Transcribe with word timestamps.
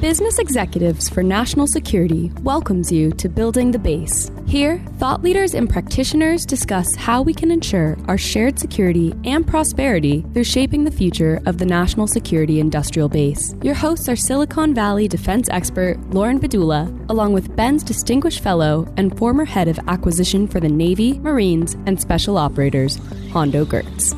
Business 0.00 0.38
Executives 0.38 1.08
for 1.08 1.24
National 1.24 1.66
Security 1.66 2.30
welcomes 2.42 2.92
you 2.92 3.10
to 3.10 3.28
Building 3.28 3.72
the 3.72 3.80
Base. 3.80 4.30
Here, 4.46 4.78
thought 4.98 5.24
leaders 5.24 5.54
and 5.54 5.68
practitioners 5.68 6.46
discuss 6.46 6.94
how 6.94 7.20
we 7.20 7.34
can 7.34 7.50
ensure 7.50 7.96
our 8.06 8.16
shared 8.16 8.60
security 8.60 9.12
and 9.24 9.44
prosperity 9.44 10.24
through 10.32 10.44
shaping 10.44 10.84
the 10.84 10.92
future 10.92 11.40
of 11.46 11.58
the 11.58 11.66
national 11.66 12.06
security 12.06 12.60
industrial 12.60 13.08
base. 13.08 13.56
Your 13.60 13.74
hosts 13.74 14.08
are 14.08 14.14
Silicon 14.14 14.72
Valley 14.72 15.08
defense 15.08 15.48
expert 15.50 15.98
Lauren 16.10 16.38
Bedula, 16.38 16.86
along 17.08 17.32
with 17.32 17.56
BENS 17.56 17.82
distinguished 17.82 18.38
fellow 18.38 18.86
and 18.96 19.18
former 19.18 19.44
head 19.44 19.66
of 19.66 19.80
acquisition 19.88 20.46
for 20.46 20.60
the 20.60 20.68
Navy, 20.68 21.18
Marines, 21.18 21.74
and 21.86 22.00
Special 22.00 22.38
Operators, 22.38 23.00
Hondo 23.32 23.64
Geurts. 23.64 24.14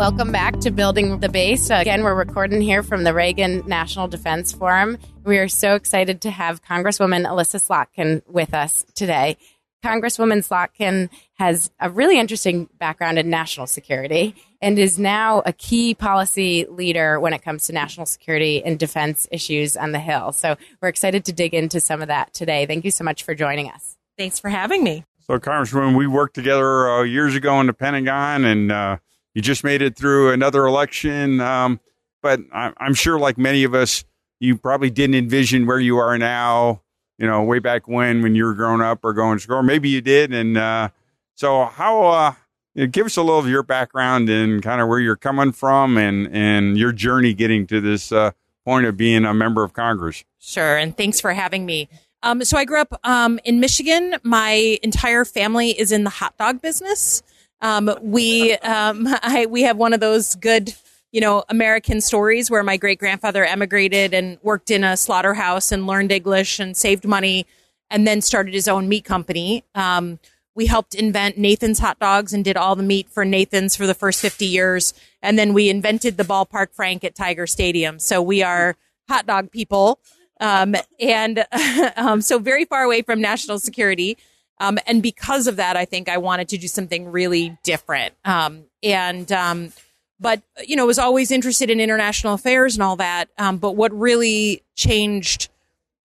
Welcome 0.00 0.32
back 0.32 0.60
to 0.60 0.70
Building 0.70 1.20
the 1.20 1.28
Base. 1.28 1.68
Again, 1.68 2.02
we're 2.02 2.14
recording 2.14 2.62
here 2.62 2.82
from 2.82 3.04
the 3.04 3.12
Reagan 3.12 3.62
National 3.66 4.08
Defense 4.08 4.50
Forum. 4.50 4.96
We 5.24 5.36
are 5.36 5.46
so 5.46 5.74
excited 5.74 6.22
to 6.22 6.30
have 6.30 6.64
Congresswoman 6.64 7.28
Elissa 7.28 7.58
Slotkin 7.58 8.22
with 8.26 8.54
us 8.54 8.86
today. 8.94 9.36
Congresswoman 9.84 10.38
Slotkin 10.38 11.10
has 11.34 11.70
a 11.78 11.90
really 11.90 12.18
interesting 12.18 12.70
background 12.78 13.18
in 13.18 13.28
national 13.28 13.66
security 13.66 14.34
and 14.62 14.78
is 14.78 14.98
now 14.98 15.42
a 15.44 15.52
key 15.52 15.94
policy 15.94 16.64
leader 16.70 17.20
when 17.20 17.34
it 17.34 17.42
comes 17.42 17.66
to 17.66 17.74
national 17.74 18.06
security 18.06 18.64
and 18.64 18.78
defense 18.78 19.28
issues 19.30 19.76
on 19.76 19.92
the 19.92 20.00
Hill. 20.00 20.32
So 20.32 20.56
we're 20.80 20.88
excited 20.88 21.26
to 21.26 21.32
dig 21.34 21.52
into 21.52 21.78
some 21.78 22.00
of 22.00 22.08
that 22.08 22.32
today. 22.32 22.64
Thank 22.64 22.86
you 22.86 22.90
so 22.90 23.04
much 23.04 23.22
for 23.22 23.34
joining 23.34 23.68
us. 23.68 23.98
Thanks 24.16 24.40
for 24.40 24.48
having 24.48 24.82
me. 24.82 25.04
So, 25.26 25.38
Congresswoman, 25.38 25.94
we 25.94 26.06
worked 26.06 26.34
together 26.34 26.90
uh, 26.90 27.02
years 27.02 27.36
ago 27.36 27.60
in 27.60 27.66
the 27.66 27.74
Pentagon, 27.74 28.44
and 28.46 28.72
uh, 28.72 28.96
you 29.34 29.42
just 29.42 29.64
made 29.64 29.82
it 29.82 29.96
through 29.96 30.30
another 30.32 30.66
election. 30.66 31.40
Um, 31.40 31.80
but 32.22 32.40
I, 32.52 32.72
I'm 32.78 32.94
sure, 32.94 33.18
like 33.18 33.38
many 33.38 33.64
of 33.64 33.74
us, 33.74 34.04
you 34.38 34.56
probably 34.56 34.90
didn't 34.90 35.16
envision 35.16 35.66
where 35.66 35.78
you 35.78 35.98
are 35.98 36.16
now. 36.18 36.82
You 37.18 37.26
know, 37.26 37.42
way 37.42 37.58
back 37.58 37.86
when, 37.86 38.22
when 38.22 38.34
you 38.34 38.44
were 38.44 38.54
growing 38.54 38.80
up 38.80 39.00
or 39.04 39.12
going 39.12 39.36
to 39.36 39.42
school, 39.42 39.62
maybe 39.62 39.90
you 39.90 40.00
did. 40.00 40.32
And 40.32 40.56
uh, 40.56 40.88
so, 41.34 41.66
how? 41.66 42.06
Uh, 42.06 42.32
you 42.74 42.84
know, 42.84 42.90
give 42.90 43.06
us 43.06 43.16
a 43.16 43.22
little 43.22 43.38
of 43.38 43.48
your 43.48 43.62
background 43.62 44.30
and 44.30 44.62
kind 44.62 44.80
of 44.80 44.88
where 44.88 45.00
you're 45.00 45.16
coming 45.16 45.52
from, 45.52 45.98
and 45.98 46.28
and 46.32 46.78
your 46.78 46.92
journey 46.92 47.34
getting 47.34 47.66
to 47.66 47.80
this 47.80 48.12
uh, 48.12 48.30
point 48.64 48.86
of 48.86 48.96
being 48.96 49.24
a 49.24 49.34
member 49.34 49.64
of 49.64 49.72
Congress. 49.72 50.24
Sure, 50.38 50.76
and 50.76 50.96
thanks 50.96 51.20
for 51.20 51.32
having 51.32 51.66
me. 51.66 51.88
Um, 52.22 52.44
so 52.44 52.56
I 52.56 52.64
grew 52.64 52.80
up 52.80 53.00
um, 53.04 53.40
in 53.44 53.60
Michigan. 53.60 54.16
My 54.22 54.78
entire 54.82 55.24
family 55.24 55.78
is 55.78 55.90
in 55.90 56.04
the 56.04 56.10
hot 56.10 56.36
dog 56.38 56.60
business. 56.60 57.22
Um, 57.60 57.90
we 58.02 58.54
um, 58.54 59.06
I, 59.22 59.46
we 59.46 59.62
have 59.62 59.76
one 59.76 59.92
of 59.92 60.00
those 60.00 60.34
good, 60.36 60.74
you 61.12 61.20
know, 61.20 61.44
American 61.48 62.00
stories 62.00 62.50
where 62.50 62.62
my 62.62 62.76
great 62.76 62.98
grandfather 62.98 63.44
emigrated 63.44 64.14
and 64.14 64.38
worked 64.42 64.70
in 64.70 64.84
a 64.84 64.96
slaughterhouse 64.96 65.72
and 65.72 65.86
learned 65.86 66.12
English 66.12 66.58
and 66.58 66.76
saved 66.76 67.04
money, 67.04 67.46
and 67.90 68.06
then 68.06 68.20
started 68.20 68.54
his 68.54 68.68
own 68.68 68.88
meat 68.88 69.04
company. 69.04 69.64
Um, 69.74 70.18
we 70.54 70.66
helped 70.66 70.94
invent 70.94 71.38
Nathan's 71.38 71.78
hot 71.78 71.98
dogs 71.98 72.32
and 72.32 72.44
did 72.44 72.56
all 72.56 72.76
the 72.76 72.82
meat 72.82 73.08
for 73.08 73.24
Nathan's 73.24 73.76
for 73.76 73.86
the 73.86 73.94
first 73.94 74.20
50 74.20 74.44
years. 74.44 74.92
And 75.22 75.38
then 75.38 75.54
we 75.54 75.70
invented 75.70 76.16
the 76.16 76.24
ballpark 76.24 76.74
Frank 76.74 77.04
at 77.04 77.14
Tiger 77.14 77.46
Stadium. 77.46 77.98
So 77.98 78.20
we 78.20 78.42
are 78.42 78.76
hot 79.08 79.26
dog 79.26 79.50
people. 79.50 80.00
Um, 80.40 80.74
and 80.98 81.44
um, 81.96 82.20
so 82.20 82.38
very 82.38 82.64
far 82.64 82.82
away 82.82 83.02
from 83.02 83.20
national 83.20 83.58
security. 83.58 84.18
Um, 84.60 84.78
and 84.86 85.02
because 85.02 85.46
of 85.46 85.56
that, 85.56 85.76
I 85.76 85.86
think 85.86 86.08
I 86.08 86.18
wanted 86.18 86.48
to 86.50 86.58
do 86.58 86.68
something 86.68 87.10
really 87.10 87.58
different. 87.64 88.14
Um, 88.26 88.64
and, 88.82 89.30
um, 89.32 89.72
but, 90.20 90.42
you 90.66 90.76
know, 90.76 90.84
was 90.84 90.98
always 90.98 91.30
interested 91.30 91.70
in 91.70 91.80
international 91.80 92.34
affairs 92.34 92.74
and 92.76 92.82
all 92.82 92.96
that. 92.96 93.30
Um, 93.38 93.56
but 93.56 93.74
what 93.74 93.90
really 93.90 94.62
changed 94.76 95.48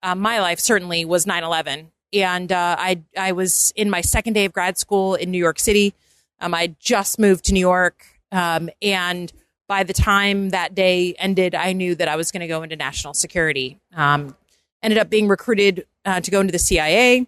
uh, 0.02 0.16
my 0.16 0.40
life 0.40 0.60
certainly 0.60 1.04
was 1.04 1.28
9 1.28 1.44
11. 1.44 1.92
And 2.14 2.52
uh, 2.52 2.78
I, 2.80 3.02
I 3.18 3.34
was 3.34 3.74
in 3.76 3.90
my 3.90 4.00
second 4.00 4.34
day 4.34 4.46
of 4.46 4.54
grad 4.54 4.78
school 4.78 5.16
in 5.16 5.32
New 5.32 5.38
York 5.38 5.60
City. 5.60 5.94
Um, 6.40 6.54
I 6.54 6.76
just 6.80 7.20
moved 7.20 7.46
to 7.46 7.54
New 7.54 7.60
York. 7.60 8.06
Um, 8.32 8.70
and 8.82 9.34
by 9.68 9.84
the 9.84 9.94
time 9.94 10.52
that 10.52 10.74
day 10.76 11.14
ended, 11.18 11.56
I 11.56 11.74
knew 11.74 11.94
that 11.96 12.08
I 12.08 12.16
was 12.16 12.32
going 12.32 12.42
to 12.42 12.48
go 12.48 12.64
into 12.64 12.78
national 12.78 13.16
security. 13.16 13.82
ended 14.82 14.98
up 14.98 15.10
being 15.10 15.28
recruited 15.28 15.88
uh, 16.06 16.22
to 16.22 16.32
go 16.32 16.40
into 16.40 16.54
the 16.54 16.60
CIA 16.60 17.28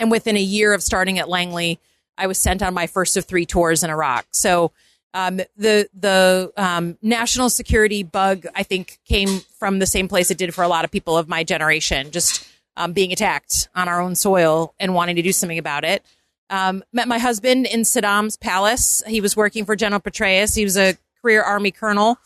and 0.00 0.10
within 0.10 0.36
a 0.36 0.40
year 0.40 0.72
of 0.72 0.82
starting 0.82 1.20
at 1.20 1.28
Langley, 1.28 1.78
I 2.18 2.26
was 2.26 2.38
sent 2.38 2.62
on 2.62 2.74
my 2.74 2.88
first 2.88 3.16
of 3.16 3.26
three 3.26 3.46
tours 3.46 3.84
in 3.84 3.90
Iraq. 3.90 4.26
So 4.32 4.72
um, 5.14 5.36
the 5.56 5.88
the 5.98 6.52
um, 6.56 6.96
national 7.02 7.50
security 7.50 8.02
bug, 8.02 8.46
I 8.54 8.62
think, 8.62 8.98
came 9.04 9.40
from 9.58 9.78
the 9.78 9.86
same 9.86 10.08
place 10.08 10.30
it 10.30 10.38
did 10.38 10.54
for 10.54 10.64
a 10.64 10.68
lot 10.68 10.84
of 10.84 10.90
people 10.90 11.16
of 11.16 11.28
my 11.28 11.44
generation, 11.44 12.10
just 12.10 12.48
um, 12.76 12.92
being 12.92 13.12
attacked 13.12 13.68
on 13.74 13.88
our 13.88 14.00
own 14.00 14.14
soil 14.14 14.74
and 14.80 14.94
wanting 14.94 15.16
to 15.16 15.22
do 15.22 15.32
something 15.32 15.58
about 15.58 15.84
it. 15.84 16.04
Um, 16.48 16.82
met 16.92 17.06
my 17.06 17.18
husband 17.18 17.66
in 17.66 17.82
Saddam's 17.82 18.36
palace. 18.36 19.02
He 19.06 19.20
was 19.20 19.36
working 19.36 19.64
for 19.64 19.76
General 19.76 20.00
Petraeus. 20.00 20.54
He 20.56 20.64
was 20.64 20.76
a 20.76 20.96
career 21.22 21.42
Army 21.42 21.70
colonel, 21.70 22.18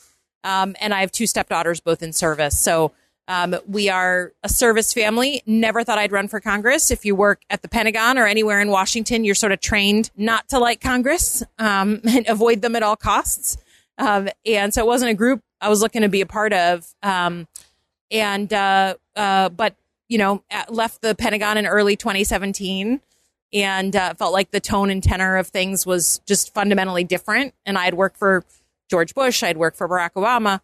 um, 0.44 0.76
and 0.80 0.94
I 0.94 1.00
have 1.00 1.12
two 1.12 1.26
stepdaughters, 1.26 1.80
both 1.80 2.02
in 2.02 2.12
service. 2.12 2.58
So 2.58 2.92
um, 3.26 3.56
we 3.66 3.88
are 3.88 4.32
a 4.42 4.48
service 4.48 4.92
family. 4.92 5.42
Never 5.46 5.82
thought 5.82 5.98
I'd 5.98 6.12
run 6.12 6.28
for 6.28 6.40
Congress. 6.40 6.90
If 6.90 7.04
you 7.04 7.14
work 7.14 7.42
at 7.48 7.62
the 7.62 7.68
Pentagon 7.68 8.18
or 8.18 8.26
anywhere 8.26 8.60
in 8.60 8.68
Washington, 8.68 9.24
you're 9.24 9.34
sort 9.34 9.52
of 9.52 9.60
trained 9.60 10.10
not 10.16 10.48
to 10.48 10.58
like 10.58 10.80
Congress 10.80 11.42
um, 11.58 12.00
and 12.08 12.28
avoid 12.28 12.62
them 12.62 12.76
at 12.76 12.82
all 12.82 12.96
costs. 12.96 13.56
Um, 13.96 14.28
and 14.44 14.74
so 14.74 14.82
it 14.82 14.86
wasn't 14.86 15.10
a 15.12 15.14
group 15.14 15.40
I 15.60 15.68
was 15.68 15.80
looking 15.80 16.02
to 16.02 16.08
be 16.08 16.20
a 16.20 16.26
part 16.26 16.52
of. 16.52 16.86
Um, 17.02 17.48
and 18.10 18.52
uh, 18.52 18.94
uh, 19.16 19.48
but 19.48 19.74
you 20.08 20.18
know, 20.18 20.42
left 20.68 21.00
the 21.00 21.14
Pentagon 21.14 21.56
in 21.56 21.66
early 21.66 21.96
2017 21.96 23.00
and 23.54 23.96
uh, 23.96 24.14
felt 24.14 24.32
like 24.32 24.50
the 24.50 24.60
tone 24.60 24.90
and 24.90 25.02
tenor 25.02 25.36
of 25.36 25.46
things 25.46 25.86
was 25.86 26.20
just 26.26 26.52
fundamentally 26.52 27.04
different. 27.04 27.54
And 27.64 27.78
I 27.78 27.84
had 27.84 27.94
worked 27.94 28.18
for 28.18 28.44
George 28.90 29.14
Bush, 29.14 29.42
I'd 29.42 29.56
worked 29.56 29.78
for 29.78 29.88
Barack 29.88 30.12
Obama, 30.12 30.60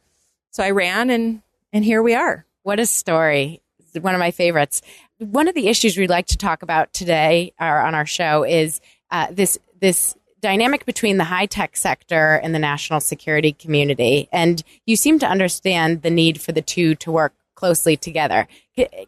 so 0.50 0.62
I 0.62 0.70
ran 0.70 1.08
and 1.08 1.40
and 1.72 1.84
here 1.84 2.02
we 2.02 2.14
are. 2.14 2.44
What 2.62 2.80
a 2.80 2.86
story. 2.86 3.62
One 4.00 4.14
of 4.14 4.18
my 4.18 4.30
favorites. 4.30 4.82
One 5.18 5.48
of 5.48 5.54
the 5.54 5.68
issues 5.68 5.96
we'd 5.96 6.10
like 6.10 6.26
to 6.26 6.38
talk 6.38 6.62
about 6.62 6.92
today 6.92 7.52
or 7.60 7.80
on 7.80 7.94
our 7.94 8.06
show 8.06 8.44
is 8.44 8.80
uh, 9.10 9.28
this 9.30 9.58
this 9.80 10.14
dynamic 10.40 10.86
between 10.86 11.16
the 11.16 11.24
high 11.24 11.46
tech 11.46 11.76
sector 11.76 12.34
and 12.36 12.54
the 12.54 12.58
national 12.58 13.00
security 13.00 13.52
community. 13.52 14.28
And 14.32 14.62
you 14.86 14.96
seem 14.96 15.18
to 15.18 15.26
understand 15.26 16.02
the 16.02 16.10
need 16.10 16.40
for 16.40 16.52
the 16.52 16.62
two 16.62 16.94
to 16.96 17.10
work 17.10 17.34
closely 17.54 17.96
together. 17.96 18.48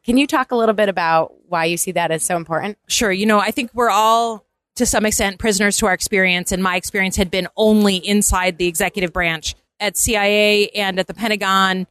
Can 0.05 0.19
you 0.19 0.27
talk 0.27 0.51
a 0.51 0.57
little 0.57 0.75
bit 0.75 0.89
about 0.89 1.33
why 1.49 1.65
you 1.65 1.77
see 1.77 1.93
that 1.93 2.11
as 2.11 2.23
so 2.23 2.37
important? 2.37 2.77
Sure. 2.87 3.11
You 3.11 3.25
know, 3.25 3.39
I 3.39 3.51
think 3.51 3.71
we're 3.73 3.91
all 3.91 4.45
to 4.77 4.85
some 4.85 5.07
extent 5.07 5.39
prisoners 5.39 5.79
to 5.79 5.87
our 5.87 5.95
experience, 5.95 6.53
and 6.53 6.63
my 6.63 6.77
experience 6.77 7.17
had 7.17 7.31
been 7.31 7.49
only 7.57 7.97
inside 7.97 8.59
the 8.59 8.67
executive 8.67 9.13
branch 9.13 9.55
at 9.81 9.97
CIA 9.97 10.69
and 10.69 10.99
at 10.99 11.07
the 11.07 11.15
Pentagon 11.15 11.87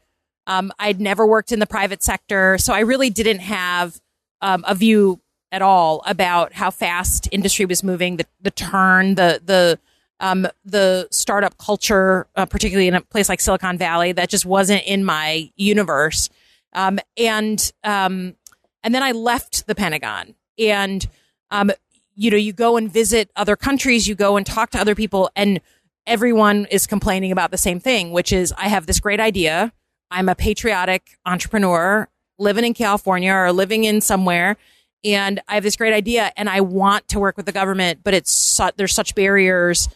um, 0.51 0.71
I'd 0.79 0.99
never 0.99 1.25
worked 1.25 1.53
in 1.53 1.59
the 1.59 1.65
private 1.65 2.03
sector, 2.03 2.57
so 2.57 2.73
I 2.73 2.81
really 2.81 3.09
didn't 3.09 3.39
have 3.39 4.01
um, 4.41 4.65
a 4.67 4.75
view 4.75 5.21
at 5.49 5.61
all 5.61 6.03
about 6.05 6.51
how 6.51 6.71
fast 6.71 7.29
industry 7.31 7.65
was 7.65 7.83
moving, 7.83 8.17
the, 8.17 8.25
the 8.41 8.51
turn, 8.51 9.15
the 9.15 9.41
the 9.43 9.79
um, 10.19 10.47
the 10.65 11.07
startup 11.09 11.57
culture, 11.57 12.27
uh, 12.35 12.45
particularly 12.45 12.89
in 12.89 12.95
a 12.95 13.01
place 13.01 13.29
like 13.29 13.39
Silicon 13.39 13.77
Valley, 13.77 14.11
that 14.11 14.29
just 14.29 14.45
wasn't 14.45 14.83
in 14.85 15.05
my 15.05 15.49
universe. 15.55 16.29
Um, 16.73 16.99
and 17.17 17.71
um, 17.85 18.35
and 18.83 18.93
then 18.93 19.03
I 19.03 19.13
left 19.13 19.67
the 19.67 19.75
Pentagon, 19.75 20.35
and 20.59 21.07
um, 21.49 21.71
you 22.15 22.29
know, 22.29 22.37
you 22.37 22.51
go 22.51 22.75
and 22.75 22.91
visit 22.91 23.31
other 23.37 23.55
countries, 23.55 24.05
you 24.05 24.15
go 24.15 24.35
and 24.35 24.45
talk 24.45 24.71
to 24.71 24.79
other 24.79 24.95
people, 24.95 25.29
and 25.33 25.61
everyone 26.05 26.65
is 26.65 26.87
complaining 26.87 27.31
about 27.31 27.51
the 27.51 27.57
same 27.57 27.79
thing, 27.79 28.11
which 28.11 28.33
is 28.33 28.53
I 28.57 28.67
have 28.67 28.85
this 28.85 28.99
great 28.99 29.21
idea. 29.21 29.71
I'm 30.11 30.29
a 30.29 30.35
patriotic 30.35 31.17
entrepreneur 31.25 32.07
living 32.37 32.65
in 32.65 32.73
California 32.73 33.33
or 33.33 33.51
living 33.51 33.85
in 33.85 34.01
somewhere 34.01 34.57
and 35.03 35.41
I 35.47 35.55
have 35.55 35.63
this 35.63 35.75
great 35.75 35.93
idea 35.93 36.31
and 36.37 36.49
I 36.49 36.61
want 36.61 37.07
to 37.09 37.19
work 37.19 37.37
with 37.37 37.45
the 37.45 37.51
government, 37.51 38.01
but 38.03 38.13
it's 38.13 38.31
su- 38.31 38.69
there's 38.75 38.93
such 38.93 39.15
barriers 39.15 39.89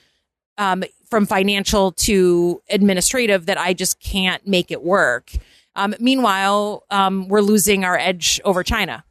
um, 0.58 0.84
from 1.10 1.26
financial 1.26 1.92
to 1.92 2.62
administrative 2.70 3.46
that 3.46 3.60
I 3.60 3.74
just 3.74 4.00
can't 4.00 4.46
make 4.48 4.72
it 4.72 4.84
work. 4.84 5.32
Um, 5.76 5.94
meanwhile, 6.00 6.84
um, 6.90 7.28
we're 7.28 7.42
losing 7.42 7.84
our 7.84 7.98
edge 7.98 8.40
over 8.46 8.64
China, 8.64 9.04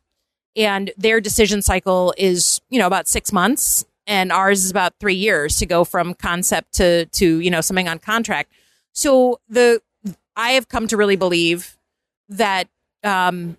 and 0.57 0.91
their 0.97 1.21
decision 1.21 1.61
cycle 1.61 2.15
is 2.17 2.61
you 2.71 2.79
know 2.79 2.87
about 2.87 3.07
six 3.07 3.33
months, 3.33 3.85
and 4.07 4.33
ours 4.33 4.65
is 4.65 4.71
about 4.71 4.95
three 4.99 5.15
years 5.15 5.59
to 5.59 5.67
go 5.67 5.85
from 5.85 6.15
concept 6.15 6.73
to 6.75 7.05
to 7.07 7.41
you 7.41 7.51
know 7.51 7.61
something 7.61 7.87
on 7.87 7.99
contract. 7.99 8.51
So 8.93 9.41
the 9.49 9.83
I 10.37 10.51
have 10.53 10.69
come 10.69 10.89
to 10.89 10.97
really 10.97 11.17
believe 11.17 11.77
that 12.29 12.69
um, 13.03 13.57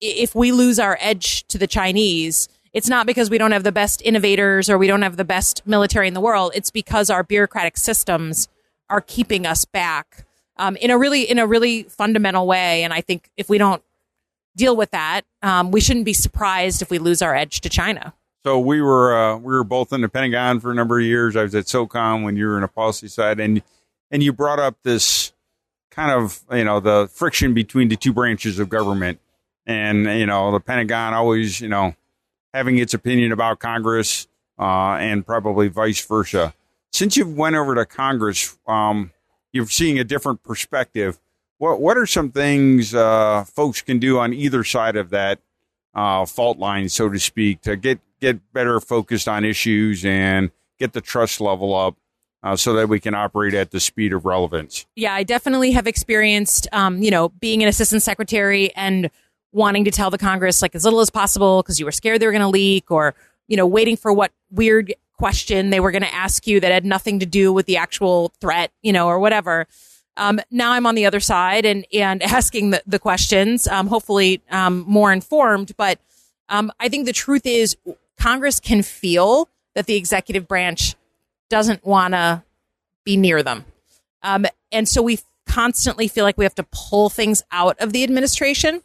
if 0.00 0.34
we 0.34 0.52
lose 0.52 0.78
our 0.78 0.96
edge 1.00 1.44
to 1.48 1.58
the 1.58 1.66
Chinese, 1.66 2.48
it's 2.72 2.88
not 2.88 3.06
because 3.06 3.30
we 3.30 3.38
don't 3.38 3.52
have 3.52 3.64
the 3.64 3.72
best 3.72 4.02
innovators 4.02 4.70
or 4.70 4.78
we 4.78 4.86
don't 4.86 5.02
have 5.02 5.16
the 5.16 5.24
best 5.24 5.66
military 5.66 6.08
in 6.08 6.14
the 6.14 6.20
world. 6.20 6.52
It's 6.54 6.70
because 6.70 7.10
our 7.10 7.22
bureaucratic 7.22 7.76
systems 7.76 8.48
are 8.88 9.00
keeping 9.00 9.46
us 9.46 9.64
back 9.64 10.26
um, 10.56 10.76
in 10.76 10.90
a 10.90 10.98
really 10.98 11.28
in 11.28 11.38
a 11.38 11.46
really 11.46 11.84
fundamental 11.84 12.46
way. 12.46 12.84
And 12.84 12.92
I 12.92 13.00
think 13.00 13.30
if 13.36 13.48
we 13.48 13.58
don't 13.58 13.82
deal 14.56 14.76
with 14.76 14.90
that, 14.90 15.22
um, 15.42 15.70
we 15.70 15.80
shouldn't 15.80 16.04
be 16.04 16.12
surprised 16.12 16.82
if 16.82 16.90
we 16.90 16.98
lose 16.98 17.22
our 17.22 17.34
edge 17.34 17.60
to 17.62 17.68
China. 17.68 18.14
So 18.44 18.58
we 18.58 18.80
were 18.82 19.16
uh, 19.16 19.36
we 19.36 19.52
were 19.54 19.64
both 19.64 19.92
in 19.92 20.00
the 20.00 20.08
Pentagon 20.08 20.60
for 20.60 20.70
a 20.70 20.74
number 20.74 20.98
of 20.98 21.04
years. 21.04 21.36
I 21.36 21.42
was 21.42 21.54
at 21.54 21.66
SOCOM 21.66 22.24
when 22.24 22.36
you 22.36 22.46
were 22.46 22.58
in 22.58 22.64
a 22.64 22.68
policy 22.68 23.08
side, 23.08 23.38
and 23.38 23.62
and 24.10 24.22
you 24.22 24.32
brought 24.32 24.58
up 24.58 24.76
this 24.82 25.31
kind 25.92 26.10
of 26.10 26.40
you 26.50 26.64
know 26.64 26.80
the 26.80 27.08
friction 27.12 27.54
between 27.54 27.88
the 27.88 27.96
two 27.96 28.12
branches 28.12 28.58
of 28.58 28.68
government, 28.68 29.20
and 29.66 30.04
you 30.06 30.26
know 30.26 30.50
the 30.50 30.60
Pentagon 30.60 31.14
always 31.14 31.60
you 31.60 31.68
know 31.68 31.94
having 32.52 32.78
its 32.78 32.94
opinion 32.94 33.30
about 33.30 33.60
Congress, 33.60 34.26
uh, 34.58 34.96
and 34.98 35.24
probably 35.24 35.68
vice 35.68 36.04
versa. 36.04 36.54
Since 36.92 37.16
you've 37.16 37.36
went 37.36 37.56
over 37.56 37.74
to 37.74 37.86
Congress, 37.86 38.58
um, 38.66 39.12
you're 39.52 39.68
seeing 39.68 39.98
a 39.98 40.04
different 40.04 40.42
perspective. 40.42 41.20
What 41.58 41.80
what 41.80 41.96
are 41.96 42.06
some 42.06 42.32
things 42.32 42.94
uh, 42.94 43.44
folks 43.44 43.82
can 43.82 43.98
do 43.98 44.18
on 44.18 44.32
either 44.32 44.64
side 44.64 44.96
of 44.96 45.10
that 45.10 45.38
uh, 45.94 46.26
fault 46.26 46.58
line, 46.58 46.88
so 46.88 47.08
to 47.08 47.18
speak, 47.18 47.60
to 47.62 47.76
get 47.76 48.00
get 48.20 48.52
better 48.52 48.80
focused 48.80 49.28
on 49.28 49.44
issues 49.44 50.04
and 50.04 50.50
get 50.78 50.92
the 50.92 51.00
trust 51.00 51.40
level 51.40 51.74
up 51.74 51.96
uh, 52.42 52.56
so 52.56 52.74
that 52.74 52.88
we 52.88 53.00
can 53.00 53.14
operate 53.14 53.54
at 53.54 53.70
the 53.70 53.80
speed 53.80 54.12
of 54.12 54.24
relevance. 54.24 54.86
Yeah, 54.96 55.14
I 55.14 55.22
definitely 55.22 55.72
have 55.72 55.86
experienced, 55.86 56.68
um, 56.72 57.02
you 57.02 57.10
know, 57.10 57.28
being 57.28 57.62
an 57.62 57.68
assistant 57.68 58.02
secretary 58.02 58.74
and 58.74 59.10
wanting 59.52 59.84
to 59.84 59.90
tell 59.90 60.10
the 60.10 60.18
Congress 60.18 60.62
like 60.62 60.74
as 60.74 60.84
little 60.84 61.00
as 61.00 61.10
possible 61.10 61.62
because 61.62 61.78
you 61.78 61.84
were 61.84 61.92
scared 61.92 62.20
they 62.20 62.26
were 62.26 62.32
going 62.32 62.42
to 62.42 62.48
leak 62.48 62.90
or, 62.90 63.14
you 63.48 63.56
know, 63.56 63.66
waiting 63.66 63.96
for 63.96 64.12
what 64.12 64.32
weird 64.50 64.94
question 65.18 65.70
they 65.70 65.78
were 65.78 65.92
going 65.92 66.02
to 66.02 66.14
ask 66.14 66.46
you 66.46 66.58
that 66.58 66.72
had 66.72 66.84
nothing 66.84 67.20
to 67.20 67.26
do 67.26 67.52
with 67.52 67.66
the 67.66 67.76
actual 67.76 68.32
threat, 68.40 68.72
you 68.82 68.92
know, 68.92 69.06
or 69.06 69.18
whatever. 69.18 69.66
Um, 70.16 70.40
now 70.50 70.72
I'm 70.72 70.86
on 70.86 70.94
the 70.94 71.06
other 71.06 71.20
side 71.20 71.64
and, 71.64 71.86
and 71.92 72.22
asking 72.22 72.70
the, 72.70 72.82
the 72.86 72.98
questions, 72.98 73.68
um, 73.68 73.86
hopefully 73.86 74.42
um, 74.50 74.84
more 74.86 75.12
informed. 75.12 75.76
But 75.76 76.00
um, 76.48 76.72
I 76.80 76.88
think 76.88 77.06
the 77.06 77.12
truth 77.12 77.46
is 77.46 77.76
Congress 78.18 78.58
can 78.58 78.82
feel 78.82 79.48
that 79.74 79.86
the 79.86 79.96
executive 79.96 80.48
branch 80.48 80.96
doesn't 81.52 81.84
want 81.84 82.14
to 82.14 82.42
be 83.04 83.18
near 83.18 83.42
them. 83.42 83.66
Um, 84.22 84.46
and 84.72 84.88
so 84.88 85.02
we 85.02 85.18
constantly 85.46 86.08
feel 86.08 86.24
like 86.24 86.38
we 86.38 86.46
have 86.46 86.54
to 86.54 86.66
pull 86.72 87.10
things 87.10 87.42
out 87.52 87.78
of 87.78 87.92
the 87.92 88.02
administration 88.02 88.80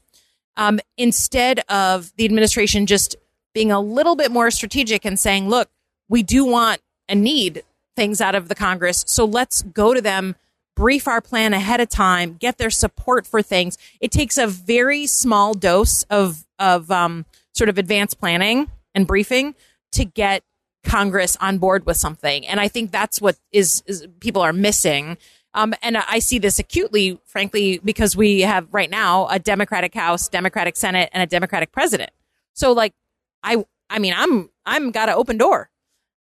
um, 0.58 0.82
instead 0.98 1.62
of 1.70 2.12
the 2.18 2.26
administration 2.26 2.86
just 2.86 3.16
being 3.54 3.72
a 3.72 3.80
little 3.80 4.18
bit 4.18 4.32
more 4.32 4.52
strategic 4.52 5.06
and 5.06 5.18
saying, 5.18 5.48
look, 5.48 5.70
we 6.10 6.24
do 6.24 6.44
want 6.44 6.82
and 7.08 7.24
need 7.24 7.64
things 7.96 8.20
out 8.20 8.36
of 8.36 8.50
the 8.50 8.56
Congress. 8.56 9.06
So 9.08 9.24
let's 9.24 9.62
go 9.62 9.94
to 9.94 10.02
them, 10.02 10.36
brief 10.76 11.08
our 11.08 11.22
plan 11.22 11.54
ahead 11.54 11.80
of 11.80 11.88
time, 11.88 12.34
get 12.34 12.58
their 12.58 12.70
support 12.70 13.26
for 13.26 13.42
things. 13.42 13.78
It 14.02 14.12
takes 14.12 14.38
a 14.38 14.46
very 14.46 15.08
small 15.08 15.54
dose 15.54 16.04
of, 16.10 16.46
of 16.60 16.92
um, 16.92 17.26
sort 17.54 17.70
of 17.70 17.78
advanced 17.78 18.20
planning 18.20 18.70
and 18.94 19.08
briefing 19.08 19.56
to 19.94 20.04
get 20.04 20.44
Congress 20.88 21.38
on 21.42 21.58
board 21.58 21.86
with 21.86 21.98
something. 21.98 22.48
And 22.48 22.60
I 22.60 22.68
think 22.68 22.92
that's 22.92 23.22
what 23.22 23.38
is, 23.52 23.84
is 23.86 24.08
people 24.20 24.42
are 24.42 24.54
missing. 24.54 25.18
Um, 25.54 25.74
and 25.82 25.98
I 25.98 26.20
see 26.20 26.40
this 26.40 26.60
acutely, 26.60 27.20
frankly, 27.26 27.80
because 27.84 28.16
we 28.16 28.42
have 28.42 28.68
right 28.72 28.90
now 28.90 29.28
a 29.28 29.38
Democratic 29.38 29.94
House, 29.94 30.30
Democratic 30.30 30.76
Senate, 30.76 31.10
and 31.12 31.22
a 31.22 31.26
Democratic 31.26 31.72
president. 31.72 32.12
So, 32.54 32.72
like, 32.72 32.94
I, 33.44 33.66
I 33.90 34.00
mean, 34.00 34.14
I'm, 34.16 34.50
I'm 34.66 34.92
got 34.92 35.10
an 35.10 35.16
open 35.16 35.38
door. 35.38 35.70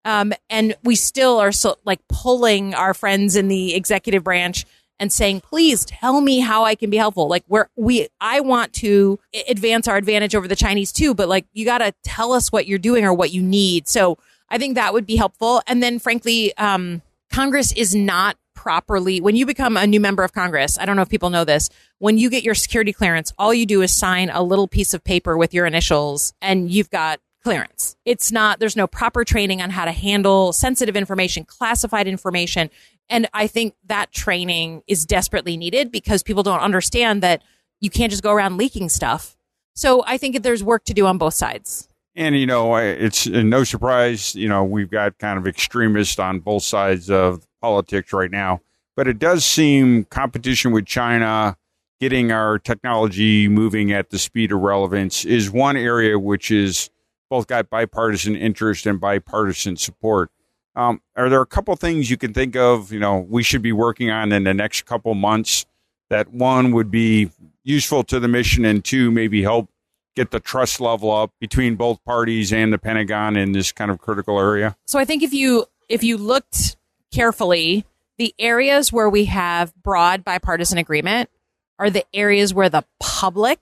Um, 0.03 0.33
and 0.49 0.75
we 0.83 0.95
still 0.95 1.39
are 1.39 1.51
so, 1.51 1.77
like 1.83 1.99
pulling 2.07 2.73
our 2.73 2.93
friends 2.93 3.35
in 3.35 3.47
the 3.47 3.75
executive 3.75 4.23
branch 4.23 4.65
and 4.99 5.11
saying, 5.11 5.41
please 5.41 5.83
tell 5.83 6.21
me 6.21 6.39
how 6.39 6.63
I 6.63 6.75
can 6.75 6.89
be 6.89 6.97
helpful. 6.97 7.27
Like 7.27 7.43
where 7.47 7.69
we, 7.75 8.07
I 8.21 8.39
want 8.39 8.71
to 8.73 9.19
advance 9.47 9.87
our 9.87 9.97
advantage 9.97 10.35
over 10.35 10.47
the 10.47 10.55
Chinese 10.55 10.91
too, 10.91 11.13
but 11.13 11.27
like 11.27 11.45
you 11.53 11.65
got 11.65 11.79
to 11.79 11.93
tell 12.03 12.31
us 12.33 12.51
what 12.51 12.67
you're 12.67 12.79
doing 12.79 13.03
or 13.03 13.13
what 13.13 13.31
you 13.31 13.41
need. 13.41 13.87
So 13.87 14.17
I 14.49 14.57
think 14.57 14.75
that 14.75 14.93
would 14.93 15.05
be 15.05 15.15
helpful. 15.15 15.61
And 15.67 15.81
then 15.81 15.99
frankly, 15.99 16.55
um, 16.57 17.01
Congress 17.31 17.71
is 17.71 17.95
not 17.95 18.37
properly, 18.55 19.21
when 19.21 19.35
you 19.35 19.45
become 19.45 19.77
a 19.77 19.85
new 19.85 19.99
member 19.99 20.23
of 20.23 20.33
Congress, 20.33 20.79
I 20.79 20.85
don't 20.85 20.95
know 20.95 21.01
if 21.01 21.09
people 21.09 21.29
know 21.29 21.43
this, 21.43 21.69
when 21.99 22.17
you 22.17 22.29
get 22.29 22.43
your 22.43 22.55
security 22.55 22.93
clearance, 22.93 23.31
all 23.37 23.53
you 23.53 23.65
do 23.65 23.81
is 23.81 23.93
sign 23.93 24.29
a 24.29 24.41
little 24.41 24.67
piece 24.67 24.93
of 24.93 25.03
paper 25.03 25.37
with 25.37 25.53
your 25.53 25.65
initials 25.65 26.33
and 26.41 26.71
you've 26.71 26.89
got 26.89 27.19
clearance. 27.43 27.95
It's 28.05 28.31
not, 28.31 28.59
there's 28.59 28.75
no 28.75 28.87
proper 28.87 29.23
training 29.23 29.61
on 29.61 29.69
how 29.69 29.85
to 29.85 29.91
handle 29.91 30.51
sensitive 30.51 30.95
information, 30.95 31.45
classified 31.45 32.07
information. 32.07 32.71
And 33.07 33.29
I 33.33 33.45
think 33.45 33.75
that 33.85 34.11
training 34.11 34.81
is 34.87 35.05
desperately 35.05 35.57
needed 35.57 35.91
because 35.91 36.23
people 36.23 36.41
don't 36.41 36.59
understand 36.59 37.21
that 37.21 37.43
you 37.81 37.91
can't 37.91 38.09
just 38.09 38.23
go 38.23 38.31
around 38.31 38.57
leaking 38.57 38.89
stuff. 38.89 39.37
So 39.75 40.03
I 40.07 40.17
think 40.17 40.41
there's 40.41 40.63
work 40.63 40.85
to 40.85 40.93
do 40.93 41.05
on 41.05 41.19
both 41.19 41.35
sides. 41.35 41.87
And, 42.15 42.35
you 42.35 42.45
know, 42.45 42.75
it's 42.77 43.27
no 43.27 43.65
surprise, 43.65 44.35
you 44.35 44.47
know, 44.47 44.63
we've 44.63 44.89
got 44.89 45.17
kind 45.17 45.37
of 45.37 45.45
extremists 45.45 46.17
on 46.17 46.39
both 46.39 46.63
sides 46.63 47.09
of 47.09 47.45
politics 47.61 48.13
right 48.13 48.31
now. 48.31 48.61
But 48.95 49.09
it 49.09 49.19
does 49.19 49.43
seem 49.43 50.05
competition 50.05 50.71
with 50.71 50.85
China, 50.85 51.57
getting 51.99 52.31
our 52.31 52.57
technology 52.57 53.49
moving 53.49 53.91
at 53.91 54.11
the 54.11 54.17
speed 54.17 54.53
of 54.53 54.59
relevance 54.59 55.25
is 55.25 55.51
one 55.51 55.75
area 55.75 56.17
which 56.17 56.51
is 56.51 56.89
both 57.29 57.47
got 57.47 57.69
bipartisan 57.69 58.35
interest 58.35 58.85
and 58.85 58.99
bipartisan 58.99 59.75
support. 59.75 60.31
Um, 60.75 61.01
are 61.15 61.29
there 61.29 61.41
a 61.41 61.45
couple 61.45 61.75
things 61.75 62.09
you 62.09 62.17
can 62.17 62.33
think 62.33 62.55
of, 62.55 62.93
you 62.93 62.99
know, 62.99 63.19
we 63.29 63.43
should 63.43 63.61
be 63.61 63.71
working 63.71 64.09
on 64.09 64.31
in 64.31 64.43
the 64.43 64.53
next 64.53 64.85
couple 64.85 65.13
months 65.15 65.65
that 66.09 66.31
one 66.31 66.71
would 66.71 66.91
be 66.91 67.31
useful 67.63 68.03
to 68.03 68.19
the 68.19 68.27
mission 68.27 68.63
and 68.63 68.83
two, 68.85 69.11
maybe 69.11 69.41
help 69.41 69.69
get 70.15 70.31
the 70.31 70.39
trust 70.39 70.79
level 70.79 71.11
up 71.11 71.31
between 71.39 71.75
both 71.75 72.03
parties 72.05 72.53
and 72.53 72.71
the 72.71 72.77
Pentagon 72.77 73.35
in 73.35 73.51
this 73.51 73.71
kind 73.71 73.91
of 73.91 73.99
critical 73.99 74.39
area? 74.39 74.75
So 74.85 74.99
I 74.99 75.05
think 75.05 75.23
if 75.23 75.33
you 75.33 75.65
if 75.89 76.03
you 76.03 76.17
looked 76.17 76.77
carefully, 77.13 77.85
the 78.17 78.33
areas 78.39 78.91
where 78.91 79.09
we 79.09 79.25
have 79.25 79.73
broad 79.75 80.23
bipartisan 80.23 80.77
agreement 80.77 81.29
are 81.77 81.89
the 81.89 82.05
areas 82.13 82.53
where 82.53 82.69
the 82.69 82.83
public 82.99 83.59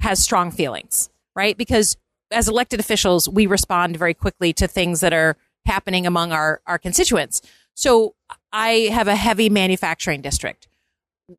has 0.00 0.22
strong 0.22 0.50
feelings, 0.50 1.10
right? 1.34 1.56
Because 1.56 1.96
as 2.30 2.48
elected 2.48 2.78
officials, 2.80 3.28
we 3.28 3.46
respond 3.46 3.96
very 3.96 4.14
quickly 4.14 4.52
to 4.54 4.68
things 4.68 5.00
that 5.00 5.12
are 5.12 5.36
happening 5.64 6.06
among 6.06 6.32
our, 6.32 6.60
our 6.66 6.78
constituents. 6.78 7.42
So 7.74 8.14
I 8.52 8.90
have 8.92 9.08
a 9.08 9.14
heavy 9.14 9.48
manufacturing 9.48 10.20
district. 10.20 10.68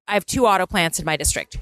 I 0.08 0.14
have 0.14 0.26
two 0.26 0.46
auto 0.46 0.66
plants 0.66 1.00
in 1.00 1.06
my 1.06 1.18
district. 1.18 1.58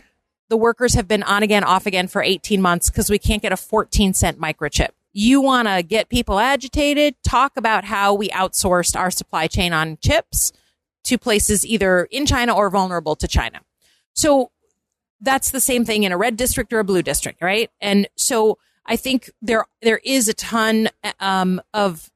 The 0.50 0.58
workers 0.58 0.94
have 0.94 1.08
been 1.08 1.24
on 1.24 1.44
again, 1.44 1.63
off 1.63 1.86
again 1.86 2.08
for 2.08 2.22
18 2.22 2.62
months 2.62 2.89
because 2.89 3.10
we 3.10 3.20
can't 3.20 3.42
get 3.42 3.51
a 3.51 3.58
14 3.58 4.13
cent 4.13 4.39
microchip. 4.39 4.89
You 5.13 5.42
want 5.42 5.68
to 5.68 5.84
get 5.84 6.10
people 6.10 6.39
agitated, 6.39 7.16
talk 7.24 7.58
about 7.58 7.86
how 7.86 8.13
we 8.13 8.30
outsourced 8.30 8.98
our 8.98 9.12
supply 9.12 9.48
chain 9.48 9.74
on 9.74 9.98
chips 10.01 10.54
to 11.06 11.18
places 11.18 11.66
either 11.66 12.06
in 12.12 12.25
China 12.25 12.56
or 12.56 12.70
vulnerable 12.70 13.16
to 13.16 13.27
China. 13.27 13.62
So 14.13 14.51
that's 15.22 15.51
the 15.51 15.62
same 15.62 15.86
thing 15.86 16.04
in 16.04 16.12
a 16.12 16.18
red 16.18 16.38
district 16.38 16.72
or 16.74 16.80
a 16.80 16.84
blue 16.84 17.01
district, 17.01 17.42
right? 17.42 17.72
And 17.82 18.08
so 18.16 18.58
I 18.86 18.96
think 18.96 19.32
there 19.42 19.66
there 19.82 20.00
is 20.04 20.27
a 20.27 20.34
ton 20.34 20.89
um, 21.20 21.62
of 21.74 22.12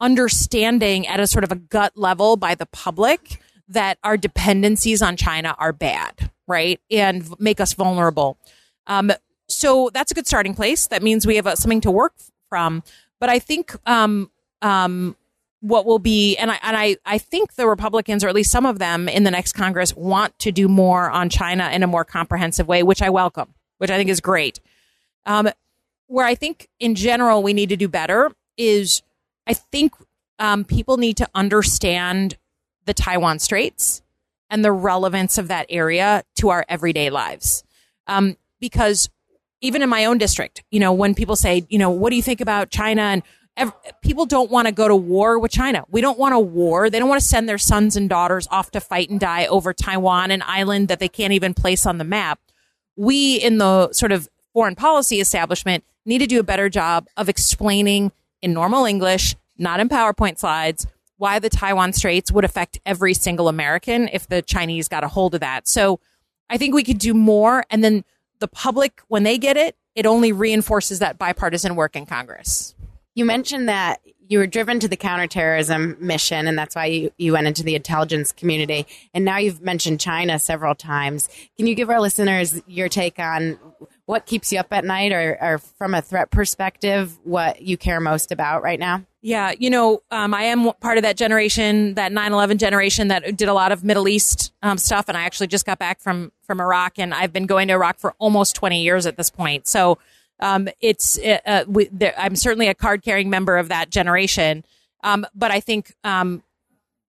understanding 0.00 1.06
at 1.06 1.20
a 1.20 1.26
sort 1.26 1.44
of 1.44 1.52
a 1.52 1.56
gut 1.56 1.92
level 1.96 2.36
by 2.36 2.54
the 2.54 2.66
public 2.66 3.40
that 3.68 3.98
our 4.04 4.16
dependencies 4.16 5.02
on 5.02 5.16
China 5.16 5.54
are 5.58 5.72
bad, 5.72 6.30
right, 6.46 6.80
and 6.90 7.28
make 7.40 7.60
us 7.60 7.72
vulnerable. 7.72 8.38
Um, 8.86 9.12
so 9.48 9.90
that's 9.92 10.10
a 10.10 10.14
good 10.14 10.26
starting 10.26 10.54
place. 10.54 10.86
That 10.88 11.02
means 11.02 11.26
we 11.26 11.36
have 11.36 11.46
uh, 11.46 11.56
something 11.56 11.80
to 11.82 11.90
work 11.90 12.14
from. 12.48 12.82
But 13.20 13.30
I 13.30 13.38
think 13.38 13.74
um, 13.86 14.30
um, 14.62 15.16
what 15.60 15.86
will 15.86 15.98
be, 15.98 16.36
and 16.36 16.50
I 16.50 16.58
and 16.62 16.76
I, 16.76 16.96
I 17.04 17.18
think 17.18 17.54
the 17.54 17.66
Republicans, 17.66 18.24
or 18.24 18.28
at 18.28 18.34
least 18.34 18.50
some 18.50 18.66
of 18.66 18.78
them 18.78 19.08
in 19.08 19.24
the 19.24 19.30
next 19.30 19.52
Congress, 19.52 19.94
want 19.94 20.38
to 20.40 20.52
do 20.52 20.68
more 20.68 21.10
on 21.10 21.28
China 21.28 21.70
in 21.70 21.82
a 21.82 21.86
more 21.86 22.04
comprehensive 22.04 22.68
way, 22.68 22.82
which 22.82 23.02
I 23.02 23.10
welcome, 23.10 23.54
which 23.78 23.90
I 23.90 23.96
think 23.96 24.10
is 24.10 24.20
great. 24.20 24.60
Um, 25.24 25.48
where 26.08 26.26
I 26.26 26.34
think 26.34 26.68
in 26.78 26.94
general 26.94 27.42
we 27.42 27.52
need 27.52 27.68
to 27.70 27.76
do 27.76 27.88
better 27.88 28.30
is 28.56 29.02
I 29.46 29.54
think 29.54 29.92
um, 30.38 30.64
people 30.64 30.98
need 30.98 31.16
to 31.16 31.28
understand 31.34 32.36
the 32.84 32.94
Taiwan 32.94 33.38
Straits 33.38 34.02
and 34.50 34.64
the 34.64 34.72
relevance 34.72 35.38
of 35.38 35.48
that 35.48 35.66
area 35.68 36.22
to 36.36 36.50
our 36.50 36.64
everyday 36.68 37.10
lives. 37.10 37.64
Um, 38.06 38.36
because 38.60 39.08
even 39.60 39.82
in 39.82 39.88
my 39.88 40.04
own 40.04 40.18
district, 40.18 40.62
you 40.70 40.80
know, 40.80 40.92
when 40.92 41.14
people 41.14 41.36
say, 41.36 41.66
you 41.68 41.78
know, 41.78 41.90
what 41.90 42.10
do 42.10 42.16
you 42.16 42.22
think 42.22 42.40
about 42.40 42.70
China? 42.70 43.02
And 43.02 43.22
ev- 43.56 43.72
people 44.02 44.26
don't 44.26 44.50
want 44.50 44.66
to 44.66 44.72
go 44.72 44.86
to 44.86 44.94
war 44.94 45.38
with 45.38 45.50
China. 45.50 45.84
We 45.88 46.00
don't 46.00 46.18
want 46.18 46.34
a 46.34 46.38
war. 46.38 46.90
They 46.90 46.98
don't 46.98 47.08
want 47.08 47.20
to 47.20 47.26
send 47.26 47.48
their 47.48 47.58
sons 47.58 47.96
and 47.96 48.08
daughters 48.08 48.46
off 48.50 48.70
to 48.72 48.80
fight 48.80 49.10
and 49.10 49.18
die 49.18 49.46
over 49.46 49.72
Taiwan, 49.72 50.30
an 50.30 50.42
island 50.46 50.88
that 50.88 51.00
they 51.00 51.08
can't 51.08 51.32
even 51.32 51.54
place 51.54 51.86
on 51.86 51.98
the 51.98 52.04
map. 52.04 52.38
We 52.96 53.36
in 53.36 53.58
the 53.58 53.92
sort 53.92 54.12
of 54.12 54.28
foreign 54.52 54.74
policy 54.74 55.20
establishment 55.20 55.84
need 56.04 56.18
to 56.18 56.26
do 56.26 56.40
a 56.40 56.44
better 56.44 56.68
job 56.68 57.08
of 57.16 57.28
explaining 57.28 58.12
in 58.40 58.52
normal 58.52 58.84
English, 58.84 59.34
not 59.58 59.80
in 59.80 59.88
PowerPoint 59.88 60.38
slides, 60.38 60.86
why 61.18 61.38
the 61.38 61.48
Taiwan 61.48 61.92
Straits 61.92 62.30
would 62.30 62.44
affect 62.44 62.78
every 62.84 63.14
single 63.14 63.48
American 63.48 64.08
if 64.12 64.28
the 64.28 64.42
Chinese 64.42 64.88
got 64.88 65.04
a 65.04 65.08
hold 65.08 65.34
of 65.34 65.40
that. 65.40 65.66
So 65.66 66.00
I 66.50 66.58
think 66.58 66.74
we 66.74 66.84
could 66.84 66.98
do 66.98 67.14
more. 67.14 67.64
And 67.70 67.82
then 67.82 68.04
the 68.38 68.48
public, 68.48 69.00
when 69.08 69.22
they 69.22 69.38
get 69.38 69.56
it, 69.56 69.76
it 69.94 70.06
only 70.06 70.32
reinforces 70.32 70.98
that 70.98 71.18
bipartisan 71.18 71.74
work 71.74 71.96
in 71.96 72.06
Congress. 72.06 72.74
You 73.14 73.24
mentioned 73.24 73.68
that 73.68 74.00
you 74.28 74.38
were 74.38 74.46
driven 74.46 74.80
to 74.80 74.88
the 74.88 74.96
counterterrorism 74.96 75.96
mission, 76.00 76.46
and 76.46 76.58
that's 76.58 76.74
why 76.74 76.86
you, 76.86 77.10
you 77.18 77.32
went 77.32 77.46
into 77.46 77.62
the 77.62 77.74
intelligence 77.74 78.32
community. 78.32 78.86
And 79.14 79.24
now 79.24 79.38
you've 79.38 79.60
mentioned 79.60 80.00
China 80.00 80.38
several 80.38 80.74
times. 80.74 81.28
Can 81.56 81.66
you 81.66 81.74
give 81.74 81.90
our 81.90 82.00
listeners 82.00 82.60
your 82.66 82.88
take 82.88 83.18
on 83.18 83.58
what 84.06 84.26
keeps 84.26 84.52
you 84.52 84.58
up 84.58 84.72
at 84.72 84.84
night, 84.84 85.12
or, 85.12 85.38
or 85.40 85.58
from 85.58 85.94
a 85.94 86.02
threat 86.02 86.30
perspective, 86.30 87.18
what 87.24 87.62
you 87.62 87.76
care 87.76 88.00
most 88.00 88.32
about 88.32 88.62
right 88.62 88.78
now? 88.78 89.04
Yeah, 89.22 89.52
you 89.58 89.70
know, 89.70 90.02
um, 90.12 90.34
I 90.34 90.44
am 90.44 90.70
part 90.80 90.98
of 90.98 91.02
that 91.02 91.16
generation, 91.16 91.94
that 91.94 92.12
9/11 92.12 92.58
generation 92.58 93.08
that 93.08 93.36
did 93.36 93.48
a 93.48 93.54
lot 93.54 93.72
of 93.72 93.82
Middle 93.82 94.06
East 94.06 94.52
um, 94.62 94.78
stuff, 94.78 95.08
and 95.08 95.18
I 95.18 95.22
actually 95.22 95.48
just 95.48 95.66
got 95.66 95.78
back 95.78 96.00
from 96.00 96.30
from 96.42 96.60
Iraq, 96.60 96.98
and 96.98 97.12
I've 97.12 97.32
been 97.32 97.46
going 97.46 97.66
to 97.68 97.74
Iraq 97.74 97.98
for 97.98 98.14
almost 98.18 98.54
20 98.54 98.82
years 98.82 99.04
at 99.04 99.16
this 99.16 99.30
point. 99.30 99.66
So 99.66 99.98
um, 100.40 100.68
it's 100.80 101.18
uh, 101.18 101.38
uh 101.46 101.64
we, 101.66 101.88
there, 101.92 102.14
I'm 102.18 102.36
certainly 102.36 102.68
a 102.68 102.74
card 102.74 103.02
carrying 103.02 103.30
member 103.30 103.56
of 103.56 103.68
that 103.68 103.90
generation, 103.90 104.64
um, 105.02 105.26
but 105.34 105.50
I 105.50 105.60
think 105.60 105.94
um, 106.04 106.42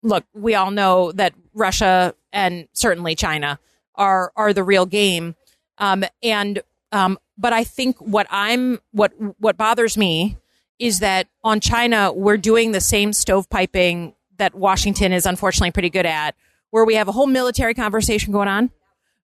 look, 0.04 0.26
we 0.34 0.56
all 0.56 0.72
know 0.72 1.12
that 1.14 1.34
Russia 1.54 2.16
and 2.34 2.68
certainly 2.74 3.16
China 3.16 3.60
are 3.96 4.32
are 4.36 4.54
the 4.54 4.64
real 4.64 4.86
game, 4.86 5.36
um, 5.78 6.04
and 6.24 6.62
um, 6.92 7.20
but 7.38 7.54
I 7.54 7.64
think 7.64 7.98
what 8.00 8.28
I'm 8.30 8.80
what 8.92 9.14
what 9.40 9.58
bothers 9.58 9.98
me 9.98 10.38
is 10.80 11.00
that 11.00 11.28
on 11.44 11.60
China 11.60 12.12
we're 12.12 12.38
doing 12.38 12.72
the 12.72 12.82
same 12.82 13.12
stovepiping 13.12 14.14
that 14.38 14.56
Washington 14.56 15.14
is 15.14 15.28
unfortunately 15.28 15.72
pretty 15.72 15.92
good 15.92 16.06
at, 16.06 16.36
where 16.72 16.84
we 16.84 16.96
have 16.96 17.08
a 17.08 17.12
whole 17.12 17.28
military 17.28 17.74
conversation 17.74 18.34
going 18.34 18.48
on. 18.48 18.72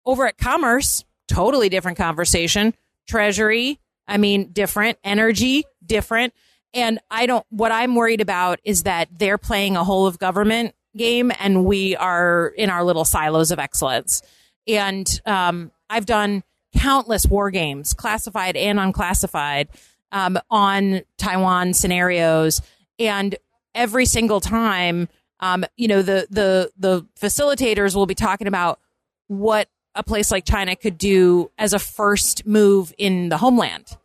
Over 0.05 0.27
at 0.27 0.37
Commerce, 0.37 1.05
totally 1.27 1.69
different 1.69 1.97
conversation. 1.97 2.73
Treasury, 3.07 3.79
I 4.07 4.17
mean, 4.17 4.51
different. 4.51 4.97
Energy, 5.03 5.63
different. 5.85 6.33
And 6.73 6.99
I 7.11 7.25
don't, 7.25 7.45
what 7.49 7.71
I'm 7.71 7.95
worried 7.95 8.21
about 8.21 8.59
is 8.63 8.83
that 8.83 9.09
they're 9.11 9.37
playing 9.37 9.75
a 9.77 9.83
whole 9.83 10.07
of 10.07 10.17
government 10.17 10.73
game 10.95 11.31
and 11.39 11.65
we 11.65 11.95
are 11.95 12.47
in 12.57 12.69
our 12.69 12.83
little 12.83 13.05
silos 13.05 13.51
of 13.51 13.59
excellence. 13.59 14.21
And 14.67 15.07
um, 15.25 15.71
I've 15.89 16.05
done 16.05 16.43
countless 16.75 17.27
war 17.27 17.51
games, 17.51 17.93
classified 17.93 18.55
and 18.55 18.79
unclassified, 18.79 19.69
um, 20.11 20.39
on 20.49 21.01
Taiwan 21.17 21.73
scenarios. 21.73 22.61
And 22.99 23.35
every 23.75 24.05
single 24.05 24.39
time, 24.39 25.09
um, 25.39 25.65
you 25.75 25.87
know, 25.87 26.01
the, 26.01 26.27
the, 26.29 26.71
the 26.77 27.05
facilitators 27.19 27.95
will 27.95 28.05
be 28.05 28.15
talking 28.15 28.47
about 28.47 28.79
what 29.27 29.67
a 29.95 30.03
place 30.03 30.31
like 30.31 30.45
China 30.45 30.75
could 30.75 30.97
do 30.97 31.51
as 31.57 31.73
a 31.73 31.79
first 31.79 32.45
move 32.45 32.93
in 32.97 33.29
the 33.29 33.37
homeland. 33.37 33.97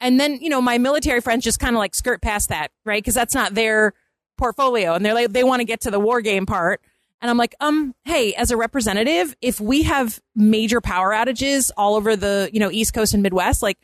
And 0.00 0.18
then, 0.20 0.38
you 0.40 0.48
know, 0.48 0.60
my 0.60 0.78
military 0.78 1.20
friends 1.20 1.44
just 1.44 1.60
kind 1.60 1.74
of 1.74 1.78
like 1.78 1.94
skirt 1.94 2.20
past 2.20 2.48
that, 2.48 2.70
right? 2.84 3.02
Because 3.02 3.14
that's 3.14 3.34
not 3.34 3.54
their 3.54 3.94
portfolio. 4.36 4.94
And 4.94 5.04
they're 5.04 5.14
like, 5.14 5.32
they 5.32 5.44
want 5.44 5.60
to 5.60 5.64
get 5.64 5.82
to 5.82 5.90
the 5.90 6.00
war 6.00 6.20
game 6.20 6.46
part. 6.46 6.80
And 7.20 7.30
I'm 7.30 7.38
like, 7.38 7.54
um, 7.60 7.94
hey, 8.04 8.34
as 8.34 8.50
a 8.50 8.56
representative, 8.56 9.34
if 9.40 9.60
we 9.60 9.82
have 9.84 10.20
major 10.34 10.80
power 10.80 11.10
outages 11.10 11.70
all 11.76 11.94
over 11.94 12.16
the, 12.16 12.50
you 12.52 12.60
know, 12.60 12.70
East 12.70 12.92
Coast 12.92 13.14
and 13.14 13.22
Midwest, 13.22 13.62
like 13.62 13.78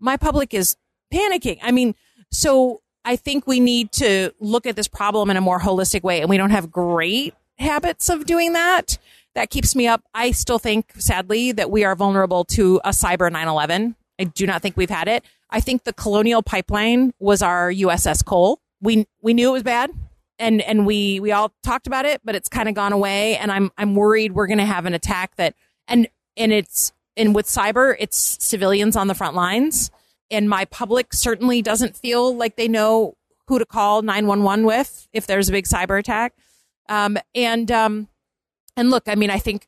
my 0.00 0.16
public 0.16 0.54
is 0.54 0.76
panicking. 1.12 1.58
I 1.62 1.70
mean, 1.70 1.94
so 2.30 2.80
I 3.04 3.16
think 3.16 3.46
we 3.46 3.60
need 3.60 3.92
to 3.92 4.32
look 4.40 4.66
at 4.66 4.76
this 4.76 4.88
problem 4.88 5.30
in 5.30 5.36
a 5.36 5.40
more 5.40 5.60
holistic 5.60 6.02
way. 6.02 6.20
And 6.20 6.30
we 6.30 6.36
don't 6.36 6.50
have 6.50 6.70
great 6.70 7.34
habits 7.58 8.08
of 8.08 8.24
doing 8.24 8.52
that 8.54 8.96
that 9.38 9.50
keeps 9.50 9.76
me 9.76 9.86
up. 9.86 10.02
I 10.14 10.32
still 10.32 10.58
think, 10.58 10.90
sadly, 10.96 11.52
that 11.52 11.70
we 11.70 11.84
are 11.84 11.94
vulnerable 11.94 12.44
to 12.46 12.80
a 12.84 12.90
cyber 12.90 13.30
9 13.30 13.46
11. 13.46 13.94
I 14.18 14.24
do 14.24 14.48
not 14.48 14.62
think 14.62 14.76
we've 14.76 14.90
had 14.90 15.06
it. 15.06 15.24
I 15.48 15.60
think 15.60 15.84
the 15.84 15.92
Colonial 15.92 16.42
Pipeline 16.42 17.12
was 17.20 17.40
our 17.40 17.70
USS 17.70 18.24
Cole. 18.24 18.60
We 18.80 19.06
we 19.22 19.34
knew 19.34 19.50
it 19.50 19.52
was 19.52 19.62
bad, 19.62 19.92
and 20.40 20.60
and 20.60 20.84
we 20.84 21.20
we 21.20 21.30
all 21.30 21.52
talked 21.62 21.86
about 21.86 22.04
it, 22.04 22.20
but 22.24 22.34
it's 22.34 22.48
kind 22.48 22.68
of 22.68 22.74
gone 22.74 22.92
away. 22.92 23.36
And 23.36 23.52
I'm 23.52 23.70
I'm 23.78 23.94
worried 23.94 24.32
we're 24.32 24.48
going 24.48 24.58
to 24.58 24.64
have 24.64 24.86
an 24.86 24.94
attack 24.94 25.36
that 25.36 25.54
and 25.86 26.08
and 26.36 26.52
it's 26.52 26.92
and 27.16 27.32
with 27.32 27.46
cyber, 27.46 27.94
it's 28.00 28.44
civilians 28.44 28.96
on 28.96 29.06
the 29.06 29.14
front 29.14 29.36
lines, 29.36 29.92
and 30.32 30.50
my 30.50 30.64
public 30.64 31.14
certainly 31.14 31.62
doesn't 31.62 31.96
feel 31.96 32.36
like 32.36 32.56
they 32.56 32.66
know 32.66 33.14
who 33.46 33.60
to 33.60 33.66
call 33.66 34.02
911 34.02 34.66
with 34.66 35.06
if 35.12 35.28
there's 35.28 35.48
a 35.48 35.52
big 35.52 35.66
cyber 35.66 35.96
attack. 35.96 36.34
Um, 36.88 37.18
and 37.36 37.70
um, 37.70 38.08
and 38.78 38.90
look, 38.90 39.04
I 39.08 39.16
mean, 39.16 39.30
I 39.30 39.38
think 39.38 39.66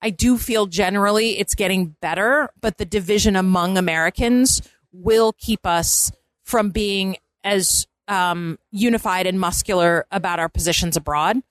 I 0.00 0.10
do 0.10 0.38
feel 0.38 0.66
generally 0.66 1.38
it's 1.38 1.54
getting 1.54 1.96
better, 2.00 2.48
but 2.60 2.78
the 2.78 2.84
division 2.84 3.34
among 3.34 3.76
Americans 3.76 4.62
will 4.92 5.32
keep 5.32 5.66
us 5.66 6.12
from 6.44 6.70
being 6.70 7.16
as 7.44 7.86
um, 8.08 8.58
unified 8.70 9.26
and 9.26 9.38
muscular 9.38 10.06
about 10.10 10.38
our 10.38 10.48
positions 10.48 10.96
abroad 10.96 11.42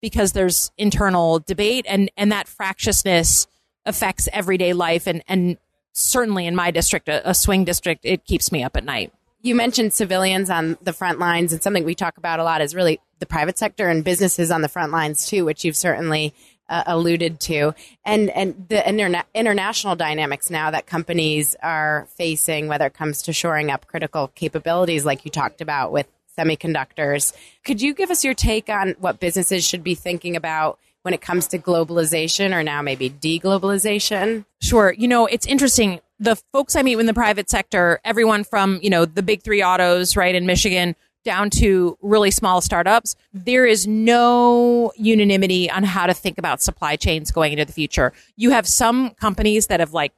because 0.00 0.32
there's 0.32 0.70
internal 0.78 1.40
debate 1.40 1.86
and, 1.88 2.10
and 2.16 2.30
that 2.30 2.46
fractiousness 2.46 3.46
affects 3.84 4.28
everyday 4.32 4.72
life 4.72 5.06
and, 5.06 5.22
and 5.26 5.58
certainly 5.92 6.46
in 6.46 6.54
my 6.54 6.70
district, 6.70 7.08
a, 7.08 7.28
a 7.28 7.34
swing 7.34 7.64
district, 7.64 8.04
it 8.04 8.24
keeps 8.24 8.52
me 8.52 8.62
up 8.62 8.76
at 8.76 8.84
night. 8.84 9.12
You 9.42 9.54
mentioned 9.54 9.92
civilians 9.92 10.50
on 10.50 10.76
the 10.82 10.92
front 10.92 11.18
lines, 11.18 11.52
and 11.52 11.62
something 11.62 11.84
we 11.84 11.94
talk 11.94 12.18
about 12.18 12.40
a 12.40 12.44
lot 12.44 12.60
is 12.60 12.74
really 12.74 13.00
the 13.20 13.26
private 13.26 13.56
sector 13.56 13.88
and 13.88 14.04
businesses 14.04 14.50
on 14.50 14.60
the 14.60 14.68
front 14.68 14.92
lines 14.92 15.26
too, 15.26 15.44
which 15.44 15.64
you've 15.64 15.76
certainly 15.76 16.34
uh, 16.70 16.84
alluded 16.86 17.40
to, 17.40 17.74
and 18.04 18.30
and 18.30 18.66
the 18.68 18.76
interna- 18.76 19.24
international 19.34 19.96
dynamics 19.96 20.48
now 20.48 20.70
that 20.70 20.86
companies 20.86 21.56
are 21.62 22.06
facing, 22.16 22.68
whether 22.68 22.86
it 22.86 22.94
comes 22.94 23.22
to 23.22 23.32
shoring 23.32 23.70
up 23.70 23.86
critical 23.86 24.28
capabilities, 24.28 25.04
like 25.04 25.24
you 25.24 25.30
talked 25.30 25.60
about 25.60 25.92
with 25.92 26.06
semiconductors. 26.38 27.34
Could 27.64 27.82
you 27.82 27.92
give 27.92 28.10
us 28.10 28.24
your 28.24 28.34
take 28.34 28.68
on 28.68 28.94
what 29.00 29.20
businesses 29.20 29.66
should 29.66 29.82
be 29.84 29.94
thinking 29.94 30.36
about? 30.36 30.78
When 31.02 31.14
it 31.14 31.22
comes 31.22 31.46
to 31.46 31.58
globalization 31.58 32.54
or 32.54 32.62
now 32.62 32.82
maybe 32.82 33.08
deglobalization? 33.08 34.44
Sure. 34.60 34.92
You 34.92 35.08
know, 35.08 35.24
it's 35.24 35.46
interesting. 35.46 36.00
The 36.18 36.36
folks 36.52 36.76
I 36.76 36.82
meet 36.82 36.98
in 36.98 37.06
the 37.06 37.14
private 37.14 37.48
sector, 37.48 38.00
everyone 38.04 38.44
from, 38.44 38.80
you 38.82 38.90
know, 38.90 39.06
the 39.06 39.22
big 39.22 39.42
three 39.42 39.62
autos, 39.62 40.14
right, 40.14 40.34
in 40.34 40.44
Michigan, 40.44 40.94
down 41.24 41.50
to 41.50 41.98
really 42.00 42.30
small 42.30 42.60
startups, 42.60 43.14
there 43.32 43.66
is 43.66 43.86
no 43.86 44.92
unanimity 44.96 45.70
on 45.70 45.82
how 45.82 46.06
to 46.06 46.14
think 46.14 46.38
about 46.38 46.62
supply 46.62 46.96
chains 46.96 47.30
going 47.30 47.52
into 47.52 47.64
the 47.64 47.72
future. 47.72 48.12
You 48.36 48.50
have 48.50 48.66
some 48.66 49.10
companies 49.10 49.66
that 49.66 49.80
have 49.80 49.92
like 49.92 50.12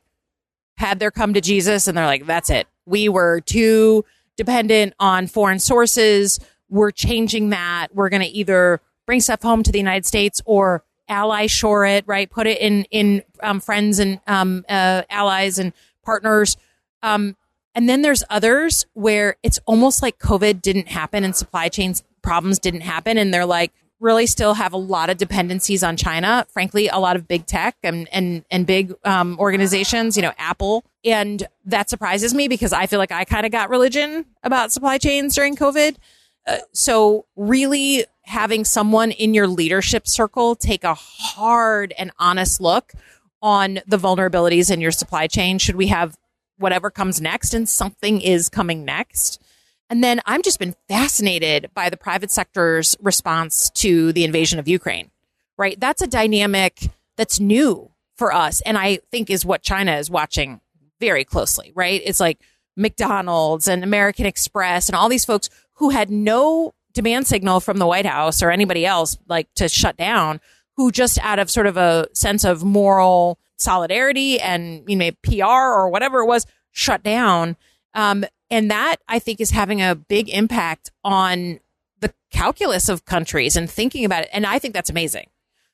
had 0.77 0.99
their 1.01 1.11
come 1.11 1.35
to 1.35 1.41
Jesus 1.41 1.89
and 1.89 1.97
they're 1.97 2.07
like, 2.07 2.27
that's 2.27 2.51
it. 2.51 2.67
We 2.87 3.09
were 3.09 3.41
too 3.41 4.05
dependent 4.37 4.95
on 4.99 5.27
foreign 5.27 5.59
sources. 5.59 6.41
We're 6.69 6.91
changing 6.91 7.51
that. 7.51 7.89
We're 7.93 8.09
going 8.09 8.23
to 8.23 8.29
either 8.29 8.81
bring 9.07 9.21
stuff 9.21 9.43
home 9.43 9.63
to 9.63 9.73
the 9.73 9.79
United 9.79 10.07
States 10.07 10.41
or 10.45 10.85
ally 11.09 11.47
shore 11.47 11.85
it, 11.85 12.05
right? 12.07 12.31
Put 12.31 12.47
it 12.47 12.61
in, 12.61 12.85
in 12.91 13.23
um, 13.43 13.61
friends 13.61 13.99
and 13.99 14.21
um, 14.27 14.65
uh, 14.69 15.03
allies 15.11 15.59
and 15.59 15.73
partners. 16.05 16.57
Um, 17.03 17.37
and 17.75 17.89
then 17.89 18.03
there's 18.03 18.23
others 18.29 18.87
where 18.93 19.37
it's 19.43 19.59
almost 19.67 20.03
like 20.03 20.19
COVID 20.19 20.61
didn't 20.61 20.89
happen 20.89 21.25
and 21.25 21.35
supply 21.35 21.69
chains 21.69 22.03
problems 22.23 22.59
didn't 22.59 22.83
happen. 22.83 23.19
And 23.19 23.33
they're 23.33 23.47
like, 23.47 23.73
really 24.01 24.27
still 24.27 24.55
have 24.55 24.73
a 24.73 24.79
lot 24.79 25.11
of 25.11 25.17
dependencies 25.17 25.83
on 25.85 25.97
China. 25.97 26.45
Frankly, 26.53 26.89
a 26.89 26.99
lot 26.99 27.15
of 27.15 27.29
big 27.29 27.47
tech 27.47 27.77
and, 27.85 28.09
and, 28.13 28.45
and 28.51 28.67
big 28.67 28.93
um, 29.05 29.39
organizations, 29.39 30.17
you 30.17 30.23
know, 30.23 30.33
Apple. 30.39 30.85
And 31.05 31.47
that 31.65 31.89
surprises 31.89 32.35
me 32.35 32.49
because 32.49 32.73
I 32.73 32.87
feel 32.87 32.99
like 32.99 33.13
I 33.13 33.25
kind 33.25 33.47
of 33.47 33.53
got 33.53 33.71
religion 33.71 34.27
about 34.43 34.73
supply 34.73 34.99
chains 34.99 35.35
during 35.35 35.57
COVID. 35.57 35.97
Uh, 36.47 36.59
so 36.73 37.27
really 37.37 38.05
having 38.25 38.65
someone 38.65 39.13
in 39.13 39.35
your 39.35 39.47
leadership 39.47 40.09
circle 40.09 40.57
take 40.57 40.83
a 40.83 40.95
hard 40.95 41.95
and 41.97 42.11
honest 42.19 42.61
look 42.61 42.93
on 43.41 43.81
the 43.87 43.99
vulnerabilities 43.99 44.71
in 44.71 44.81
your 44.81 44.93
supply 44.93 45.27
chain. 45.29 45.59
Should 45.59 45.77
we 45.77 45.89
have 45.89 46.17
whatever 46.63 46.91
comes 46.91 47.21
next 47.21 47.53
and 47.53 47.69
something 47.69 48.21
is 48.21 48.49
coming 48.49 48.85
next. 48.85 49.43
And 49.91 50.03
then 50.03 50.21
I'm 50.25 50.43
just 50.43 50.59
been 50.59 50.75
fascinated 50.89 51.71
by 51.75 51.91
the 51.91 51.99
private 51.99 52.31
sector's 52.31 52.97
response 53.01 53.69
to 53.71 54.13
the 54.13 54.25
invasion 54.25 54.59
of 54.59 54.67
Ukraine, 54.67 55.11
right? 55.59 55.79
That's 55.79 56.01
a 56.01 56.07
dynamic 56.07 56.89
that's 57.17 57.39
new 57.39 57.91
for 58.17 58.33
us. 58.33 58.63
And 58.63 58.79
I 58.79 59.01
think 59.11 59.29
is 59.29 59.45
what 59.45 59.63
China 59.63 59.97
is 59.97 60.11
watching 60.11 60.61
very 60.99 61.25
closely, 61.25 61.73
right? 61.75 62.01
It's 62.05 62.21
like 62.21 62.39
McDonald's 62.77 63.69
and 63.69 63.85
American 63.85 64.25
Express 64.25 64.89
and 64.89 64.97
all 64.97 65.09
these 65.09 65.27
folks 65.27 65.51
who 65.75 65.91
had 65.91 66.11
no 66.11 66.73
demand 66.95 67.27
signal 67.27 67.61
from 67.61 67.79
the 67.79 67.87
White 67.87 68.07
House 68.07 68.43
or 68.43 68.51
anybody 68.51 68.87
else 68.87 69.19
like 69.29 69.53
to 69.55 69.69
shut 69.69 69.97
down, 69.97 70.41
who 70.77 70.91
just 70.91 71.19
out 71.19 71.39
of 71.39 71.51
sort 71.51 71.67
of 71.67 71.77
a 71.77 72.07
sense 72.15 72.45
of 72.45 72.65
moral 72.65 73.39
solidarity 73.63 74.41
and 74.41 74.83
you 74.89 74.97
know 74.97 75.11
PR 75.23 75.45
or 75.45 75.89
whatever 75.89 76.21
it 76.21 76.27
was 76.27 76.47
shut 76.71 77.03
down. 77.03 77.57
Um, 77.95 78.25
and 78.51 78.71
that 78.71 78.97
I 79.09 79.19
think 79.19 79.41
is 79.41 79.51
having 79.51 79.81
a 79.81 79.95
big 79.95 80.29
impact 80.29 80.91
on 81.05 81.61
the 82.01 82.13
calculus 82.31 82.89
of 82.89 83.05
countries 83.05 83.57
and 83.57 83.71
thinking 83.71 84.05
about 84.05 84.25
it. 84.25 84.31
And 84.33 84.47
I 84.47 84.59
think 84.59 84.75
that's 84.75 84.91
amazing. 84.91 85.29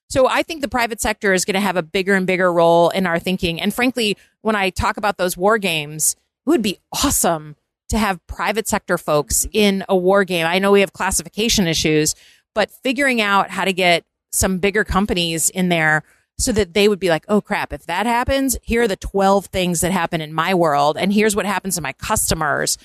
So 0.09 0.26
I 0.26 0.42
think 0.42 0.62
the 0.62 0.68
private 0.68 1.00
sector 1.00 1.33
is 1.33 1.45
going 1.45 1.54
to 1.54 1.61
have 1.61 1.76
a 1.76 1.83
bigger 1.83 2.14
and 2.14 2.26
bigger 2.26 2.52
role 2.52 2.88
in 2.90 3.07
our 3.07 3.18
thinking. 3.18 3.61
And 3.61 3.75
frankly, 3.75 4.16
when 4.40 4.57
I 4.57 4.71
talk 4.71 4.97
about 4.97 5.18
those 5.18 5.37
war 5.37 5.59
games, 5.59 6.16
it 6.47 6.50
would 6.50 6.62
be 6.62 6.78
awesome 6.92 7.57
to 7.90 7.99
have 7.99 8.26
private 8.26 8.68
sector 8.68 8.97
folks 8.97 9.47
in 9.52 9.85
a 9.88 9.97
war 9.97 10.25
game. 10.25 10.47
I 10.47 10.59
know 10.59 10.73
we 10.73 10.80
have 10.80 10.92
classification 10.92 11.66
issues, 11.66 12.14
but 12.54 12.71
figuring 12.71 13.21
out 13.21 13.50
how 13.50 13.64
to 13.64 13.73
get 13.73 14.04
some 14.30 14.59
bigger 14.59 14.85
companies 14.85 15.50
in 15.50 15.68
there 15.68 16.02
so 16.38 16.52
that 16.52 16.75
they 16.75 16.88
would 16.88 17.00
be 17.00 17.09
like, 17.11 17.25
oh 17.28 17.40
crap, 17.40 17.73
if 17.73 17.87
that 17.87 18.07
happens, 18.07 18.57
here 18.62 18.83
are 18.83 18.88
the 18.88 18.97
12 18.97 19.47
things 19.47 19.80
that 19.80 19.92
happen 19.92 20.21
in 20.21 20.33
my 20.33 20.54
world. 20.54 20.97
And 20.97 21.12
here's 21.12 21.35
what 21.35 21.47
happens 21.47 21.75
to 21.76 21.83
my 21.83 21.92
customers. 21.92 22.78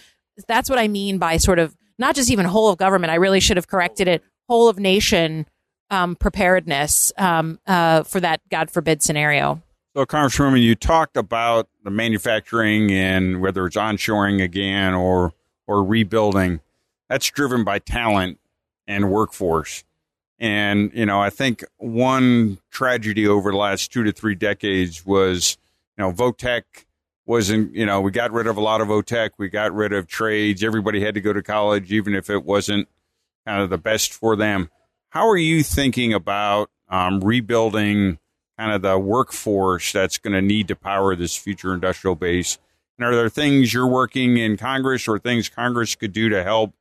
That's 0.48 0.70
what 0.70 0.80
I 0.80 0.88
mean 0.88 1.20
by 1.20 1.38
sort 1.38 1.60
of 1.60 1.76
not 2.00 2.16
just 2.16 2.32
even 2.32 2.46
whole 2.46 2.70
of 2.70 2.78
government. 2.78 3.12
I 3.12 3.16
really 3.16 3.40
should 3.40 3.58
have 3.58 3.68
corrected 3.68 4.08
it. 4.08 4.24
Whole 4.50 4.68
of 4.68 4.80
nation 4.80 5.46
um, 5.90 6.16
preparedness 6.16 7.14
um, 7.18 7.60
uh, 7.68 8.04
for 8.04 8.20
that 8.20 8.42
God 8.50 8.72
forbid 8.72 9.02
scenario. 9.02 9.62
So, 9.96 10.06
Congresswoman, 10.06 10.62
you 10.64 10.74
talked 10.74 11.16
about 11.18 11.70
the 11.84 11.92
manufacturing 11.92 12.92
and 12.92 13.42
whether 13.42 13.66
it's 13.68 13.78
onshoring 13.78 14.42
again 14.44 14.96
or 14.96 15.34
or 15.68 15.84
rebuilding. 15.84 16.62
That's 17.10 17.30
driven 17.30 17.64
by 17.64 17.80
talent 17.80 18.40
and 18.88 19.12
workforce. 19.12 19.84
And 20.44 20.92
you 20.94 21.06
know, 21.06 21.22
I 21.22 21.30
think 21.30 21.64
one 21.78 22.58
tragedy 22.70 23.26
over 23.26 23.52
the 23.52 23.58
last 23.58 23.94
two 23.94 24.04
to 24.04 24.12
three 24.12 24.36
decades 24.36 25.06
was, 25.06 25.58
you 25.98 26.04
know, 26.04 26.12
Votech 26.12 26.64
wasn't. 27.26 27.74
You 27.74 27.86
know, 27.86 28.02
we 28.02 28.12
got 28.12 28.34
rid 28.34 28.46
of 28.48 28.58
a 28.58 28.62
lot 28.62 28.82
of 28.82 28.90
Votech. 28.90 29.30
We 29.38 29.48
got 29.48 29.74
rid 29.74 29.94
of 29.94 30.06
trades. 30.06 30.62
Everybody 30.62 31.00
had 31.00 31.14
to 31.14 31.22
go 31.22 31.32
to 31.32 31.42
college, 31.42 31.94
even 31.94 32.14
if 32.14 32.30
it 32.30 32.44
wasn't 32.44 32.90
kind 33.48 33.62
of 33.62 33.70
the 33.70 33.78
best 33.78 34.12
for 34.12 34.36
them. 34.36 34.70
How 35.12 35.30
are 35.30 35.38
you 35.38 35.64
thinking 35.64 36.14
about 36.14 36.70
um, 36.90 37.22
rebuilding 37.22 38.20
kind 38.60 38.74
of 38.74 38.82
the 38.82 39.00
workforce 39.00 39.94
that's 39.94 40.18
going 40.18 40.34
to 40.34 40.42
need 40.42 40.68
to 40.68 40.76
power 40.76 41.16
this 41.16 41.38
future 41.38 41.74
industrial 41.74 42.16
base? 42.16 42.58
And 42.98 43.08
are 43.08 43.16
there 43.16 43.30
things 43.30 43.74
you're 43.74 43.88
working 43.88 44.36
in 44.36 44.58
Congress 44.58 45.08
or 45.08 45.20
things 45.20 45.48
Congress 45.48 45.96
could 45.96 46.12
do 46.12 46.28
to 46.28 46.44
help 46.44 46.74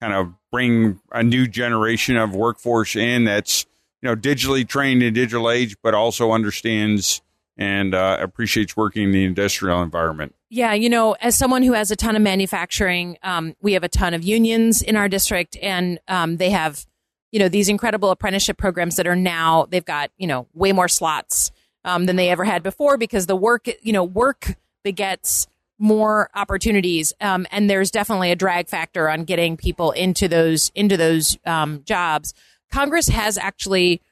kind 0.00 0.14
of 0.14 0.32
bring 0.50 1.00
a 1.12 1.22
new 1.22 1.46
generation 1.46 2.16
of 2.16 2.34
workforce 2.34 2.96
in 2.96 3.24
that's 3.24 3.66
you 4.02 4.08
know 4.08 4.16
digitally 4.16 4.66
trained 4.66 5.02
in 5.02 5.14
digital 5.14 5.50
age, 5.50 5.76
but 5.82 5.94
also 5.94 6.32
understands 6.32 7.22
and 7.56 7.94
uh, 7.94 8.16
appreciates 8.20 8.76
working 8.76 9.04
in 9.04 9.12
the 9.12 9.24
industrial 9.24 9.82
environment? 9.82 10.34
Yeah, 10.48 10.72
you 10.72 10.88
know, 10.88 11.12
as 11.20 11.36
someone 11.36 11.62
who 11.62 11.74
has 11.74 11.90
a 11.90 11.96
ton 11.96 12.16
of 12.16 12.22
manufacturing, 12.22 13.18
um, 13.22 13.54
we 13.60 13.74
have 13.74 13.84
a 13.84 13.88
ton 13.88 14.14
of 14.14 14.24
unions 14.24 14.82
in 14.82 14.96
our 14.96 15.08
district, 15.08 15.56
and 15.60 16.00
um, 16.08 16.38
they 16.38 16.50
have 16.50 16.86
you 17.30 17.38
know, 17.38 17.48
these 17.48 17.68
incredible 17.68 18.10
apprenticeship 18.10 18.56
programs 18.56 18.96
that 18.96 19.06
are 19.06 19.16
now, 19.16 19.66
they've 19.70 19.84
got, 19.84 20.10
you 20.18 20.26
know, 20.26 20.46
way 20.52 20.72
more 20.72 20.88
slots 20.88 21.50
um, 21.84 22.06
than 22.06 22.16
they 22.16 22.30
ever 22.30 22.44
had 22.44 22.62
before 22.62 22.96
because 22.96 23.26
the 23.26 23.36
work, 23.36 23.68
you 23.82 23.92
know, 23.92 24.04
work 24.04 24.56
begets 24.82 25.46
more 25.80 26.28
opportunities. 26.34 27.12
Um, 27.20 27.46
and 27.50 27.68
there's 27.68 27.90
definitely 27.90 28.30
a 28.30 28.36
drag 28.36 28.68
factor 28.68 29.08
on 29.08 29.24
getting 29.24 29.56
people 29.56 29.90
into 29.92 30.28
those, 30.28 30.70
into 30.74 30.96
those 30.96 31.38
um, 31.46 31.82
jobs. 31.84 32.34
Congress 32.70 33.08
has 33.08 33.38
actually 33.38 34.02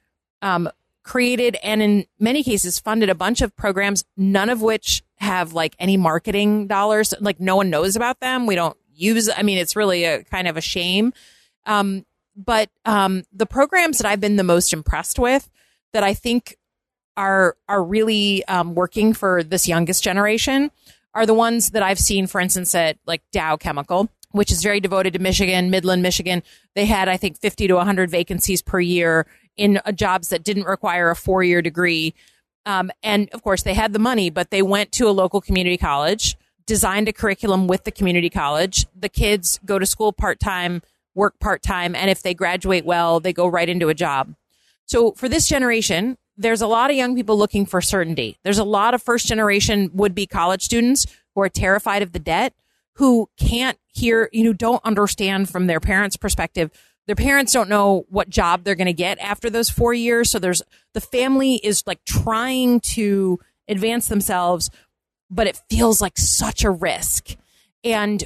um, 0.41 0.69
created 1.05 1.57
and 1.63 1.83
in 1.83 2.07
many 2.19 2.43
cases 2.43 2.79
funded 2.79 3.11
a 3.11 3.15
bunch 3.15 3.43
of 3.43 3.55
programs, 3.55 4.05
none 4.17 4.49
of 4.49 4.63
which 4.63 5.03
have 5.17 5.53
like 5.53 5.77
any 5.79 5.99
marketing 5.99 6.67
dollars. 6.67 7.13
Like 7.21 7.39
no 7.39 7.55
one 7.57 7.71
knows 7.71 7.97
about 7.97 8.19
them. 8.21 8.47
We 8.47 8.55
don't 8.55 8.77
use, 8.95 9.29
I 9.29 9.43
mean, 9.43 9.59
it's 9.59 9.77
really 9.77 10.05
a 10.05 10.25
kind 10.25 10.49
of 10.49 10.57
a 10.57 10.63
shame. 10.63 11.13
Um, 11.67 12.07
but 12.35 12.71
um, 12.87 13.25
the 13.33 13.47
programs 13.47 13.99
that 13.99 14.07
I've 14.07 14.21
been 14.21 14.37
the 14.37 14.43
most 14.43 14.73
impressed 14.73 15.19
with 15.19 15.51
that 15.93 16.03
I 16.03 16.15
think 16.15 16.57
are 17.17 17.57
are 17.69 17.83
really 17.83 18.45
um, 18.47 18.75
working 18.75 19.13
for 19.13 19.43
this 19.43 19.67
youngest 19.67 20.05
generation 20.05 20.71
are 21.15 21.27
the 21.27 21.35
ones 21.35 21.71
that 21.71 21.83
I've 21.83 21.99
seen, 21.99 22.27
for 22.27 22.41
instance, 22.41 22.75
at 22.75 22.99
like 23.07 23.23
Dow 23.33 23.57
Chemical, 23.57 24.09
which 24.33 24.53
is 24.53 24.63
very 24.63 24.81
devoted 24.81 25.15
to 25.15 25.19
Michigan, 25.19 25.71
Midland, 25.71 26.03
Michigan. 26.03 26.43
They 26.75 26.87
had, 26.87 27.09
I 27.09 27.17
think, 27.17 27.39
50 27.39 27.69
to 27.69 27.75
100 27.75 28.11
vacancies 28.11 28.63
per 28.63 28.81
year 28.81 29.27
in 29.57 29.81
uh, 29.85 29.93
jobs 29.93 30.29
that 30.29 30.45
didn't 30.45 30.65
require 30.65 31.11
a 31.11 31.17
four 31.17 31.43
year 31.43 31.63
degree. 31.63 32.15
Um, 32.67 32.91
and 33.03 33.29
of 33.33 33.43
course, 33.43 33.63
they 33.63 33.75
had 33.75 33.93
the 33.93 33.99
money, 33.99 34.31
but 34.31 34.51
they 34.51 34.63
went 34.63 34.93
to 34.93 35.09
a 35.09 35.11
local 35.11 35.41
community 35.41 35.79
college, 35.79 36.37
designed 36.67 37.09
a 37.09 37.13
curriculum 37.13 37.67
with 37.67 37.85
the 37.85 37.91
community 37.91 38.31
college. 38.31 38.87
The 38.95 39.09
kids 39.09 39.59
go 39.65 39.79
to 39.79 39.87
school 39.87 40.13
part 40.13 40.39
time 40.39 40.83
work 41.15 41.39
part 41.41 41.63
time, 41.63 41.95
and 41.95 42.11
if 42.11 42.23
they 42.23 42.33
graduate 42.33 42.85
well, 42.85 43.19
they 43.19 43.33
go 43.33 43.47
right 43.47 43.69
into 43.69 43.89
a 43.89 43.95
job. 43.95 44.35
So 44.87 45.13
for 45.13 45.29
this 45.29 45.47
generation, 45.47 46.17
there's 46.39 46.63
a 46.63 46.67
lot 46.69 46.91
of 46.91 46.97
young 46.97 47.17
people 47.17 47.37
looking 47.37 47.67
for 47.67 47.81
certainty. 47.81 48.39
There's 48.45 48.59
a 48.59 48.65
lot 48.65 48.95
of 48.95 49.03
first 49.03 49.27
generation 49.27 49.91
would 49.93 50.15
be 50.15 50.27
college 50.27 50.63
students 50.63 51.07
who 51.35 51.43
are 51.43 51.49
terrified 51.49 52.01
of 52.03 52.13
the 52.13 52.21
debt, 52.21 52.55
who 52.95 53.29
can't 53.37 53.77
hear, 53.89 54.31
you 54.33 54.45
know, 54.45 54.53
don't 54.53 54.85
understand 54.85 55.51
from 55.51 55.67
their 55.67 55.81
parents' 55.81 56.17
perspective. 56.17 56.71
Their 57.07 57.17
parents 57.17 57.53
don't 57.53 57.69
know 57.69 58.07
what 58.09 58.31
job 58.31 58.63
they're 58.63 58.77
going 58.77 58.87
to 58.87 58.93
get 58.93 59.19
after 59.19 59.51
those 59.51 59.69
four 59.69 59.93
years. 59.93 60.31
So 60.31 60.39
there's 60.39 60.63
the 60.95 61.01
family 61.01 61.57
is 61.57 61.83
like 61.87 62.05
trying 62.05 62.81
to 62.81 63.41
advance 63.67 64.07
themselves, 64.07 64.71
but 65.29 65.47
it 65.49 65.61
feels 65.69 66.01
like 66.01 66.17
such 66.17 66.63
a 66.63 66.71
risk. 66.71 67.37
And 67.83 68.25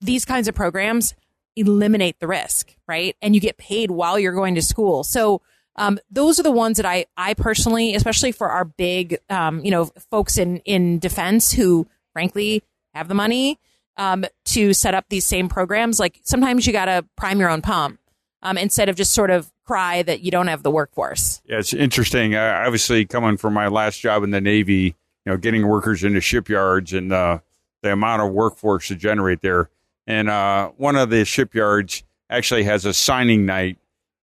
these 0.00 0.24
kinds 0.24 0.48
of 0.48 0.54
programs 0.54 1.14
eliminate 1.54 2.18
the 2.18 2.26
risk, 2.26 2.74
right? 2.88 3.14
And 3.22 3.34
you 3.34 3.40
get 3.40 3.56
paid 3.56 3.90
while 3.90 4.18
you're 4.18 4.32
going 4.32 4.56
to 4.56 4.62
school. 4.62 5.04
So 5.04 5.42
um, 5.76 5.98
those 6.10 6.38
are 6.38 6.42
the 6.42 6.52
ones 6.52 6.76
that 6.76 6.86
I, 6.86 7.06
I 7.16 7.34
personally, 7.34 7.94
especially 7.94 8.32
for 8.32 8.50
our 8.50 8.64
big, 8.64 9.18
um, 9.30 9.64
you 9.64 9.70
know, 9.70 9.86
folks 10.10 10.36
in, 10.36 10.58
in 10.58 10.98
defense 10.98 11.52
who 11.52 11.86
frankly 12.12 12.62
have 12.94 13.08
the 13.08 13.14
money 13.14 13.58
um, 13.96 14.24
to 14.46 14.74
set 14.74 14.94
up 14.94 15.06
these 15.08 15.24
same 15.24 15.48
programs. 15.48 15.98
Like 15.98 16.20
sometimes 16.22 16.66
you 16.66 16.72
got 16.72 16.86
to 16.86 17.04
prime 17.16 17.40
your 17.40 17.48
own 17.48 17.62
pump 17.62 17.98
um, 18.42 18.58
instead 18.58 18.88
of 18.88 18.96
just 18.96 19.12
sort 19.12 19.30
of 19.30 19.50
cry 19.64 20.02
that 20.02 20.20
you 20.20 20.30
don't 20.30 20.48
have 20.48 20.62
the 20.62 20.70
workforce. 20.70 21.40
Yeah, 21.46 21.58
it's 21.58 21.72
interesting. 21.72 22.34
Uh, 22.34 22.62
obviously, 22.66 23.06
coming 23.06 23.36
from 23.36 23.54
my 23.54 23.68
last 23.68 24.00
job 24.00 24.24
in 24.24 24.30
the 24.30 24.40
Navy, 24.40 24.94
you 25.24 25.32
know, 25.32 25.36
getting 25.36 25.66
workers 25.66 26.04
into 26.04 26.20
shipyards 26.20 26.92
and 26.92 27.12
uh, 27.12 27.38
the 27.82 27.92
amount 27.92 28.22
of 28.22 28.32
workforce 28.32 28.88
to 28.88 28.96
generate 28.96 29.40
there 29.40 29.70
and 30.06 30.28
uh, 30.28 30.70
one 30.76 30.96
of 30.96 31.10
the 31.10 31.24
shipyards 31.24 32.02
actually 32.28 32.64
has 32.64 32.84
a 32.84 32.92
signing 32.92 33.46
night 33.46 33.78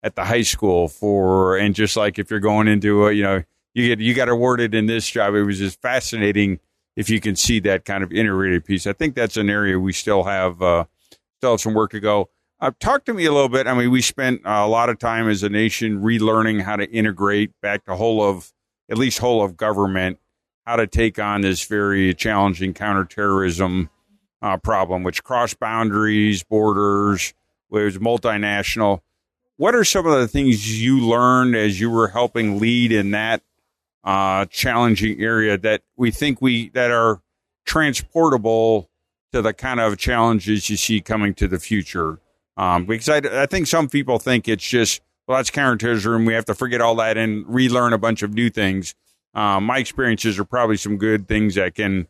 at 0.07 0.15
the 0.15 0.25
high 0.25 0.41
school 0.41 0.87
for, 0.87 1.57
and 1.57 1.75
just 1.75 1.95
like 1.95 2.17
if 2.17 2.31
you're 2.31 2.39
going 2.39 2.67
into 2.67 3.05
a, 3.05 3.11
you 3.11 3.23
know, 3.23 3.43
you 3.73 3.87
get 3.87 3.99
you 3.99 4.15
got 4.15 4.29
awarded 4.29 4.73
in 4.73 4.87
this 4.87 5.07
job. 5.07 5.35
It 5.35 5.43
was 5.43 5.59
just 5.59 5.79
fascinating 5.81 6.59
if 6.95 7.11
you 7.11 7.19
can 7.19 7.35
see 7.35 7.59
that 7.59 7.85
kind 7.85 8.03
of 8.03 8.11
integrated 8.11 8.65
piece. 8.65 8.87
I 8.87 8.93
think 8.93 9.13
that's 9.13 9.37
an 9.37 9.49
area 9.49 9.77
we 9.79 9.93
still 9.93 10.23
have 10.23 10.61
uh, 10.61 10.85
still 11.37 11.51
have 11.51 11.61
some 11.61 11.75
work 11.75 11.91
to 11.91 11.99
go. 11.99 12.29
Uh, 12.59 12.71
talk 12.79 13.05
to 13.05 13.13
me 13.13 13.25
a 13.25 13.31
little 13.31 13.49
bit. 13.49 13.67
I 13.67 13.75
mean, 13.75 13.91
we 13.91 14.01
spent 14.01 14.41
a 14.43 14.67
lot 14.67 14.89
of 14.89 14.97
time 14.97 15.29
as 15.29 15.43
a 15.43 15.49
nation 15.49 16.01
relearning 16.01 16.63
how 16.63 16.75
to 16.75 16.89
integrate 16.89 17.51
back 17.61 17.85
to 17.85 17.95
whole 17.95 18.23
of 18.23 18.51
at 18.89 18.97
least 18.97 19.19
whole 19.19 19.43
of 19.43 19.57
government, 19.57 20.17
how 20.65 20.77
to 20.77 20.87
take 20.87 21.19
on 21.19 21.41
this 21.41 21.63
very 21.65 22.15
challenging 22.15 22.73
counterterrorism 22.73 23.91
uh, 24.41 24.57
problem, 24.57 25.03
which 25.03 25.23
crossed 25.23 25.59
boundaries, 25.59 26.43
borders, 26.43 27.35
was 27.69 27.97
multinational. 27.97 29.01
What 29.57 29.73
are 29.73 29.83
some 29.83 30.05
of 30.05 30.19
the 30.19 30.27
things 30.27 30.81
you 30.81 30.99
learned 30.99 31.55
as 31.55 31.79
you 31.79 31.89
were 31.89 32.09
helping 32.09 32.59
lead 32.59 32.91
in 32.91 33.11
that 33.11 33.41
uh, 34.03 34.45
challenging 34.45 35.19
area 35.19 35.57
that 35.57 35.81
we 35.95 36.11
think 36.11 36.41
we 36.41 36.69
that 36.69 36.91
are 36.91 37.21
transportable 37.65 38.89
to 39.33 39.41
the 39.41 39.53
kind 39.53 39.79
of 39.79 39.97
challenges 39.97 40.69
you 40.69 40.77
see 40.77 41.01
coming 41.01 41.33
to 41.35 41.47
the 41.47 41.59
future? 41.59 42.19
Um, 42.55 42.85
because 42.85 43.09
I, 43.09 43.17
I 43.43 43.45
think 43.47 43.67
some 43.67 43.89
people 43.89 44.19
think 44.19 44.47
it's 44.47 44.67
just 44.67 45.01
well 45.27 45.37
that's 45.37 45.49
counterterrorism. 45.49 46.25
We 46.25 46.33
have 46.33 46.45
to 46.45 46.55
forget 46.55 46.79
all 46.79 46.95
that 46.95 47.17
and 47.17 47.43
relearn 47.47 47.93
a 47.93 47.97
bunch 47.97 48.21
of 48.21 48.33
new 48.33 48.51
things. 48.51 48.93
Um, 49.33 49.65
my 49.65 49.79
experiences 49.79 50.39
are 50.39 50.45
probably 50.45 50.77
some 50.77 50.97
good 50.97 51.27
things 51.27 51.55
that 51.55 51.73
can 51.75 52.07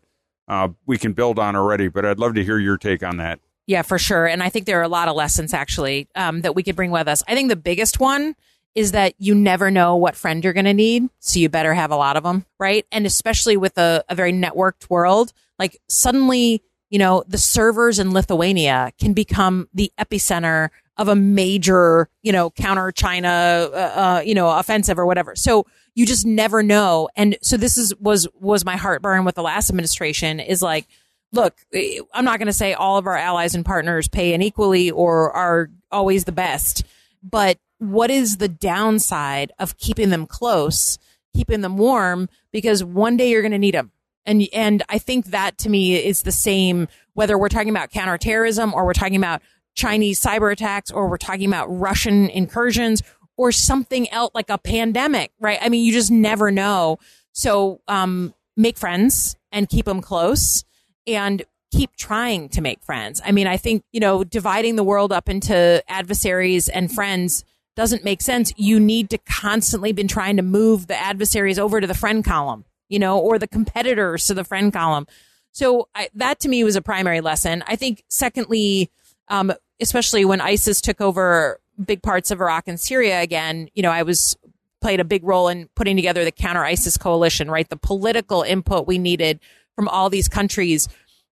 uh, 0.49 0.69
we 0.85 0.97
can 0.97 1.13
build 1.13 1.39
on 1.39 1.55
already. 1.55 1.87
But 1.87 2.05
I'd 2.05 2.19
love 2.19 2.35
to 2.35 2.43
hear 2.43 2.59
your 2.59 2.77
take 2.77 3.03
on 3.03 3.17
that. 3.17 3.39
Yeah, 3.67 3.81
for 3.81 3.99
sure. 3.99 4.25
And 4.25 4.41
I 4.41 4.49
think 4.49 4.65
there 4.65 4.79
are 4.79 4.83
a 4.83 4.87
lot 4.87 5.09
of 5.09 5.15
lessons 5.15 5.53
actually 5.53 6.07
um, 6.15 6.41
that 6.41 6.55
we 6.55 6.63
could 6.63 6.75
bring 6.75 6.89
with 6.89 7.07
us. 7.07 7.21
I 7.27 7.35
think 7.35 7.49
the 7.49 7.57
biggest 7.57 7.99
one 7.99 8.35
is 8.75 8.93
that 8.93 9.13
you 9.17 9.35
never 9.35 9.69
know 9.69 9.95
what 9.95 10.15
friend 10.15 10.43
you're 10.43 10.53
going 10.53 10.65
to 10.65 10.73
need. 10.73 11.09
So 11.19 11.39
you 11.39 11.49
better 11.49 11.73
have 11.73 11.91
a 11.91 11.95
lot 11.95 12.15
of 12.15 12.23
them, 12.23 12.45
right? 12.59 12.85
And 12.91 13.05
especially 13.05 13.57
with 13.57 13.77
a, 13.77 14.05
a 14.07 14.15
very 14.15 14.31
networked 14.31 14.89
world, 14.89 15.33
like 15.59 15.79
suddenly, 15.89 16.63
you 16.89 16.99
know, 16.99 17.23
the 17.27 17.37
servers 17.37 17.99
in 17.99 18.13
Lithuania 18.13 18.91
can 18.99 19.13
become 19.13 19.67
the 19.73 19.91
epicenter 19.99 20.69
of 20.95 21.07
a 21.07 21.15
major, 21.15 22.07
you 22.23 22.31
know, 22.31 22.49
counter 22.51 22.91
China, 22.91 23.69
uh, 23.73 23.75
uh, 23.75 24.21
you 24.25 24.33
know, 24.33 24.49
offensive 24.49 24.97
or 24.97 25.05
whatever. 25.05 25.35
So 25.35 25.65
you 25.93 26.05
just 26.05 26.25
never 26.25 26.63
know. 26.63 27.09
And 27.15 27.37
so 27.41 27.57
this 27.57 27.77
is 27.77 27.93
was 27.99 28.27
was 28.39 28.63
my 28.63 28.77
heartburn 28.77 29.25
with 29.25 29.35
the 29.35 29.43
last 29.43 29.69
administration 29.69 30.39
is 30.39 30.61
like 30.61 30.87
look, 31.31 31.57
eh, 31.73 31.99
I'm 32.13 32.25
not 32.25 32.39
going 32.39 32.47
to 32.47 32.53
say 32.53 32.73
all 32.73 32.97
of 32.97 33.07
our 33.07 33.17
allies 33.17 33.55
and 33.55 33.65
partners 33.65 34.07
pay 34.07 34.33
unequally 34.33 34.91
or 34.91 35.31
are 35.31 35.69
always 35.91 36.25
the 36.25 36.31
best, 36.31 36.83
but 37.23 37.57
what 37.79 38.09
is 38.09 38.37
the 38.37 38.47
downside 38.47 39.51
of 39.59 39.77
keeping 39.77 40.09
them 40.09 40.25
close, 40.25 40.97
keeping 41.35 41.61
them 41.61 41.77
warm? 41.77 42.29
Because 42.51 42.83
one 42.83 43.17
day 43.17 43.29
you're 43.29 43.41
going 43.41 43.51
to 43.51 43.57
need 43.57 43.75
them. 43.75 43.91
And, 44.25 44.43
and 44.51 44.83
I 44.89 44.97
think 44.97 45.27
that 45.27 45.57
to 45.59 45.69
me 45.69 45.95
is 45.95 46.23
the 46.23 46.31
same, 46.31 46.87
whether 47.13 47.37
we're 47.37 47.49
talking 47.49 47.69
about 47.69 47.91
counterterrorism 47.91 48.73
or 48.73 48.85
we're 48.85 48.93
talking 48.93 49.15
about 49.15 49.41
Chinese 49.75 50.19
cyber 50.19 50.51
attacks 50.51 50.91
or 50.91 51.07
we're 51.07 51.17
talking 51.17 51.47
about 51.47 51.67
Russian 51.67 52.29
incursions 52.29 53.03
or 53.37 53.51
something 53.51 54.09
else 54.11 54.31
like 54.33 54.49
a 54.49 54.57
pandemic, 54.57 55.31
right? 55.39 55.59
I 55.61 55.69
mean, 55.69 55.85
you 55.85 55.93
just 55.93 56.11
never 56.11 56.51
know. 56.51 56.97
So, 57.31 57.81
um, 57.87 58.33
make 58.57 58.75
friends 58.75 59.35
and 59.51 59.69
keep 59.69 59.85
them 59.85 60.01
close 60.01 60.65
and 61.07 61.43
keep 61.71 61.95
trying 61.95 62.49
to 62.49 62.61
make 62.61 62.83
friends. 62.83 63.21
I 63.25 63.31
mean, 63.31 63.47
I 63.47 63.57
think, 63.57 63.83
you 63.91 63.99
know, 63.99 64.23
dividing 64.23 64.75
the 64.75 64.83
world 64.83 65.11
up 65.11 65.29
into 65.29 65.83
adversaries 65.87 66.69
and 66.69 66.91
friends 66.91 67.43
doesn't 67.75 68.03
make 68.03 68.21
sense. 68.21 68.53
You 68.57 68.79
need 68.79 69.09
to 69.11 69.17
constantly 69.19 69.91
been 69.91 70.07
trying 70.07 70.37
to 70.37 70.43
move 70.43 70.87
the 70.87 70.95
adversaries 70.95 71.59
over 71.59 71.79
to 71.79 71.87
the 71.87 71.93
friend 71.93 72.23
column, 72.23 72.65
you 72.89 72.99
know, 72.99 73.19
or 73.19 73.37
the 73.37 73.47
competitors 73.47 74.27
to 74.27 74.33
the 74.33 74.43
friend 74.43 74.71
column. 74.73 75.07
So 75.51 75.87
I, 75.93 76.09
that 76.15 76.39
to 76.41 76.49
me 76.49 76.63
was 76.63 76.75
a 76.75 76.81
primary 76.81 77.21
lesson. 77.21 77.63
I 77.67 77.75
think 77.75 78.03
secondly, 78.07 78.89
um, 79.27 79.51
especially 79.79 80.25
when 80.25 80.41
ISIS 80.41 80.81
took 80.81 81.01
over 81.01 81.59
big 81.83 82.01
parts 82.01 82.31
of 82.31 82.41
Iraq 82.41 82.67
and 82.67 82.79
Syria 82.79 83.21
again, 83.21 83.69
you 83.75 83.83
know, 83.83 83.91
I 83.91 84.03
was 84.03 84.37
played 84.81 84.99
a 84.99 85.05
big 85.05 85.23
role 85.23 85.47
in 85.47 85.67
putting 85.75 85.95
together 85.95 86.23
the 86.23 86.31
counter 86.31 86.63
ISIS 86.63 86.97
coalition, 86.97 87.49
right? 87.49 87.67
The 87.67 87.77
political 87.77 88.41
input 88.41 88.87
we 88.87 88.97
needed 88.97 89.39
from 89.77 89.87
all 89.87 90.09
these 90.09 90.27
countries. 90.27 90.89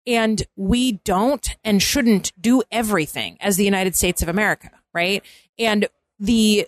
And 0.06 0.42
we 0.56 0.92
don't 1.04 1.46
and 1.62 1.80
shouldn't 1.80 2.32
do 2.40 2.62
everything 2.72 3.36
as 3.38 3.56
the 3.56 3.64
United 3.64 3.94
States 3.94 4.22
of 4.22 4.28
America, 4.28 4.70
right? 4.94 5.22
And 5.58 5.86
the, 6.18 6.66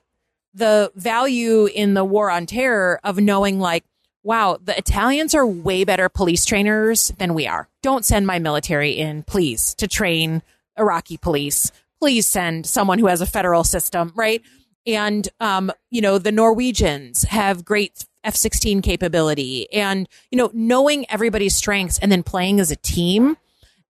the 0.53 0.93
value 0.95 1.65
in 1.65 1.95
the 1.95 2.05
war 2.05 2.31
on 2.31 2.45
terror 2.45 3.01
of 3.03 3.19
knowing 3.19 3.59
like, 3.59 3.85
wow, 4.23 4.59
the 4.63 4.77
Italians 4.77 5.35
are 5.35 5.47
way 5.47 5.83
better 5.83 6.09
police 6.11 6.45
trainers 6.45 7.11
than 7.19 7.33
we 7.35 7.47
are. 7.47 7.69
Don't 7.83 8.05
send 8.05 8.27
my 8.27 8.39
military 8.39 8.93
in, 8.93 9.23
please, 9.23 9.75
to 9.77 9.89
train 9.89 10.43
Iraqi 10.79 11.17
police. 11.17 11.73
Please 11.99 12.27
send 12.27 12.67
someone 12.67 12.99
who 12.99 13.07
has 13.07 13.23
a 13.23 13.27
federal 13.27 13.65
system, 13.65 14.13
right? 14.15 14.43
And, 14.87 15.29
um, 15.41 15.73
you 15.91 16.03
know, 16.03 16.19
the 16.19 16.33
Norwegians 16.33 17.23
have 17.25 17.65
great 17.65 18.05
F-16 18.25 18.83
capability 18.83 19.73
and, 19.73 20.09
you 20.31 20.39
know, 20.39 20.51
knowing 20.53 21.11
everybody's 21.11 21.57
strengths 21.57 21.99
and 21.99 22.11
then 22.11 22.23
playing 22.23 22.61
as 22.61 22.71
a 22.71 22.77
team. 22.77 23.37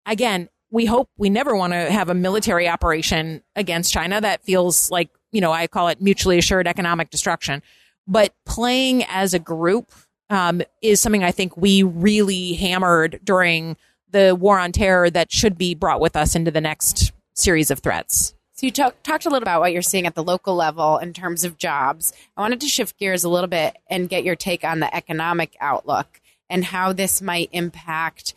Again, 0.06 0.48
we 0.70 0.86
hope 0.86 1.10
we 1.18 1.30
never 1.30 1.54
want 1.54 1.74
to 1.74 1.90
have 1.90 2.08
a 2.08 2.14
military 2.14 2.68
operation 2.68 3.42
against 3.54 3.92
China 3.92 4.20
that 4.20 4.42
feels 4.42 4.90
like, 4.90 5.10
you 5.30 5.40
know, 5.40 5.52
I 5.52 5.66
call 5.66 5.88
it 5.88 6.00
mutually 6.00 6.38
assured 6.38 6.66
economic 6.66 7.10
destruction. 7.10 7.62
But 8.06 8.34
playing 8.46 9.04
as 9.04 9.34
a 9.34 9.38
group 9.38 9.92
um, 10.30 10.62
is 10.80 11.00
something 11.00 11.22
I 11.22 11.30
think 11.30 11.56
we 11.56 11.82
really 11.82 12.54
hammered 12.54 13.20
during 13.22 13.76
the 14.10 14.34
war 14.34 14.58
on 14.58 14.72
terror 14.72 15.10
that 15.10 15.30
should 15.30 15.58
be 15.58 15.74
brought 15.74 16.00
with 16.00 16.16
us 16.16 16.34
into 16.34 16.50
the 16.50 16.60
next 16.60 17.12
series 17.34 17.70
of 17.70 17.80
threats. 17.80 18.34
So 18.62 18.66
you 18.66 18.70
talk, 18.70 19.02
talked 19.02 19.26
a 19.26 19.28
little 19.28 19.42
about 19.42 19.60
what 19.60 19.72
you're 19.72 19.82
seeing 19.82 20.06
at 20.06 20.14
the 20.14 20.22
local 20.22 20.54
level 20.54 20.96
in 20.98 21.12
terms 21.12 21.42
of 21.42 21.58
jobs. 21.58 22.12
I 22.36 22.42
wanted 22.42 22.60
to 22.60 22.68
shift 22.68 22.96
gears 22.96 23.24
a 23.24 23.28
little 23.28 23.48
bit 23.48 23.76
and 23.90 24.08
get 24.08 24.22
your 24.22 24.36
take 24.36 24.62
on 24.62 24.78
the 24.78 24.94
economic 24.94 25.56
outlook 25.60 26.20
and 26.48 26.64
how 26.66 26.92
this 26.92 27.20
might 27.20 27.48
impact 27.50 28.34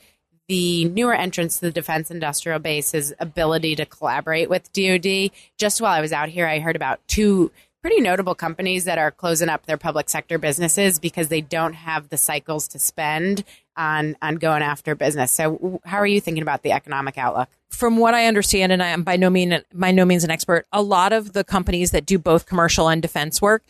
the 0.47 0.85
newer 0.85 1.13
entrants 1.13 1.59
to 1.59 1.67
the 1.67 1.71
defense 1.71 2.09
industrial 2.09 2.57
base's 2.57 3.13
ability 3.19 3.75
to 3.75 3.85
collaborate 3.85 4.49
with 4.49 4.73
DoD. 4.73 5.29
Just 5.59 5.79
while 5.79 5.93
I 5.93 6.01
was 6.01 6.11
out 6.11 6.29
here, 6.29 6.47
I 6.47 6.57
heard 6.57 6.75
about 6.75 7.07
two 7.07 7.51
pretty 7.83 8.01
notable 8.01 8.33
companies 8.33 8.85
that 8.85 8.97
are 8.97 9.11
closing 9.11 9.47
up 9.47 9.67
their 9.67 9.77
public 9.77 10.09
sector 10.09 10.39
businesses 10.39 10.97
because 10.97 11.27
they 11.27 11.41
don't 11.41 11.73
have 11.73 12.09
the 12.09 12.17
cycles 12.17 12.67
to 12.69 12.79
spend 12.79 13.43
on 13.77 14.15
on 14.21 14.35
going 14.35 14.61
after 14.61 14.95
business. 14.95 15.31
So, 15.31 15.79
how 15.85 15.97
are 15.97 16.07
you 16.07 16.21
thinking 16.21 16.41
about 16.41 16.63
the 16.63 16.71
economic 16.71 17.17
outlook? 17.17 17.49
From 17.69 17.97
what 17.97 18.13
I 18.13 18.25
understand, 18.27 18.71
and 18.71 18.81
I 18.81 18.87
am 18.87 19.03
by 19.03 19.17
no 19.17 19.29
means 19.29 19.63
by 19.73 19.91
no 19.91 20.05
means 20.05 20.23
an 20.23 20.31
expert, 20.31 20.65
a 20.71 20.81
lot 20.81 21.13
of 21.13 21.33
the 21.33 21.43
companies 21.43 21.91
that 21.91 22.05
do 22.05 22.17
both 22.17 22.45
commercial 22.45 22.87
and 22.87 23.01
defense 23.01 23.41
work 23.41 23.63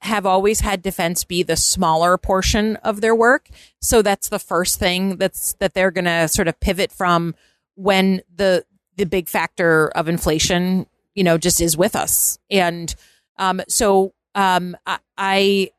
have 0.00 0.26
always 0.26 0.60
had 0.60 0.82
defense 0.82 1.24
be 1.24 1.42
the 1.42 1.56
smaller 1.56 2.18
portion 2.18 2.76
of 2.76 3.00
their 3.00 3.14
work. 3.14 3.48
So 3.80 4.02
that's 4.02 4.28
the 4.28 4.38
first 4.38 4.78
thing 4.78 5.16
that's 5.16 5.54
that 5.54 5.74
they're 5.74 5.90
going 5.90 6.04
to 6.04 6.28
sort 6.28 6.48
of 6.48 6.60
pivot 6.60 6.92
from 6.92 7.34
when 7.76 8.22
the 8.34 8.64
the 8.96 9.06
big 9.06 9.28
factor 9.28 9.88
of 9.88 10.08
inflation, 10.08 10.86
you 11.14 11.24
know, 11.24 11.38
just 11.38 11.60
is 11.60 11.76
with 11.76 11.96
us. 11.96 12.38
And 12.50 12.94
um, 13.38 13.62
so 13.68 14.12
um, 14.34 14.76
I, 14.86 14.98
I 15.16 15.70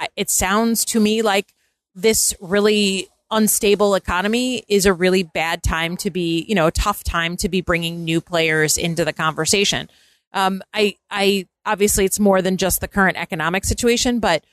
I 0.00 0.08
it 0.16 0.30
sounds 0.30 0.84
to 0.86 1.00
me 1.00 1.22
like 1.22 1.54
this 2.00 2.34
really 2.40 3.08
unstable 3.30 3.94
economy 3.94 4.64
is 4.68 4.86
a 4.86 4.92
really 4.92 5.22
bad 5.22 5.62
time 5.62 5.96
to 5.98 6.10
be, 6.10 6.44
you 6.48 6.54
know, 6.54 6.66
a 6.66 6.70
tough 6.72 7.04
time 7.04 7.36
to 7.36 7.48
be 7.48 7.60
bringing 7.60 8.04
new 8.04 8.20
players 8.20 8.78
into 8.78 9.04
the 9.04 9.12
conversation. 9.12 9.90
Um, 10.32 10.62
I, 10.72 10.96
I 11.10 11.46
obviously 11.66 12.04
it's 12.04 12.20
more 12.20 12.40
than 12.40 12.56
just 12.56 12.80
the 12.80 12.88
current 12.88 13.16
economic 13.16 13.64
situation, 13.64 14.20
but 14.20 14.44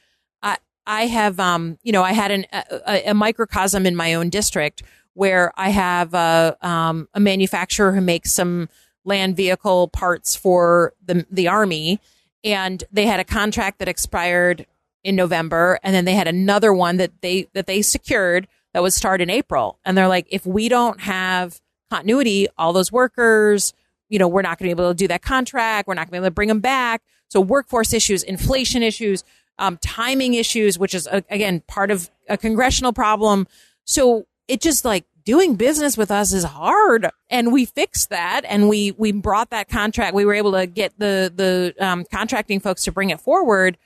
I, 0.42 0.58
I 0.86 1.06
have, 1.06 1.40
um, 1.40 1.78
you 1.84 1.92
know, 1.92 2.04
I 2.04 2.14
had 2.14 2.32
an, 2.32 2.46
a, 2.52 3.10
a 3.10 3.14
microcosm 3.14 3.86
in 3.86 3.96
my 3.96 4.16
own 4.16 4.30
district 4.30 4.84
where 5.14 5.54
I 5.56 5.70
have 5.70 6.14
a, 6.14 6.58
um, 6.62 7.08
a 7.14 7.20
manufacturer 7.20 7.94
who 7.94 8.02
makes 8.02 8.34
some 8.34 8.68
land 9.06 9.38
vehicle 9.38 9.88
parts 9.90 10.36
for 10.36 10.94
the 11.06 11.26
the 11.30 11.48
army, 11.48 12.00
and 12.44 12.84
they 12.92 13.06
had 13.06 13.20
a 13.20 13.24
contract 13.24 13.80
that 13.80 13.88
expired 13.88 14.66
in 15.06 15.16
November, 15.16 15.80
and 15.84 15.96
then 15.96 16.04
they 16.04 16.16
had 16.16 16.28
another 16.28 16.74
one 16.74 16.98
that 16.98 17.22
they 17.22 17.48
that 17.54 17.68
they 17.68 17.82
secured 17.84 18.48
that 18.74 18.82
would 18.82 18.92
start 18.92 19.22
in 19.22 19.30
April. 19.30 19.80
And 19.86 19.96
they're 19.96 20.08
like, 20.08 20.26
if 20.32 20.46
we 20.46 20.68
don't 20.68 21.00
have 21.00 21.62
continuity, 21.92 22.48
all 22.58 22.74
those 22.74 22.92
workers, 22.92 23.74
you 24.10 24.18
know, 24.18 24.28
we're 24.28 24.42
not 24.42 24.58
going 24.58 24.70
to 24.70 24.76
be 24.76 24.82
able 24.82 24.92
to 24.92 24.98
do 24.98 25.08
that 25.08 25.22
contract. 25.22 25.88
We're 25.88 25.94
not 25.94 26.02
going 26.02 26.08
to 26.08 26.12
be 26.14 26.18
able 26.18 26.28
to 26.28 26.32
bring 26.32 26.50
them 26.50 26.60
back. 26.60 27.04
So 27.28 27.40
workforce 27.40 27.94
issues, 27.94 28.24
inflation 28.24 28.82
issues, 28.82 29.24
um, 29.60 29.78
timing 29.78 30.34
issues, 30.34 30.80
which 30.80 30.96
is 30.96 31.08
again 31.12 31.62
part 31.68 31.92
of 31.92 32.10
a 32.28 32.36
congressional 32.36 32.92
problem. 32.92 33.48
So 33.86 34.26
it 34.48 34.60
just 34.60 34.86
like 34.86 35.06
doing 35.24 35.56
business 35.56 35.98
with 35.98 36.10
us 36.10 36.34
is 36.34 36.44
hard. 36.44 37.10
And 37.30 37.54
we 37.54 37.66
fixed 37.66 38.10
that 38.10 38.42
and 38.46 38.68
we, 38.68 38.92
we 38.92 39.12
brought 39.12 39.52
that 39.52 39.70
contract. 39.70 40.16
We 40.16 40.26
were 40.26 40.34
able 40.34 40.54
to 40.54 40.66
get 40.66 40.98
the, 40.98 41.32
the, 41.34 41.76
um, 41.80 42.06
contracting 42.12 42.60
folks 42.60 42.84
to 42.86 42.92
bring 42.92 43.12
it 43.12 43.22
forward. 43.22 43.78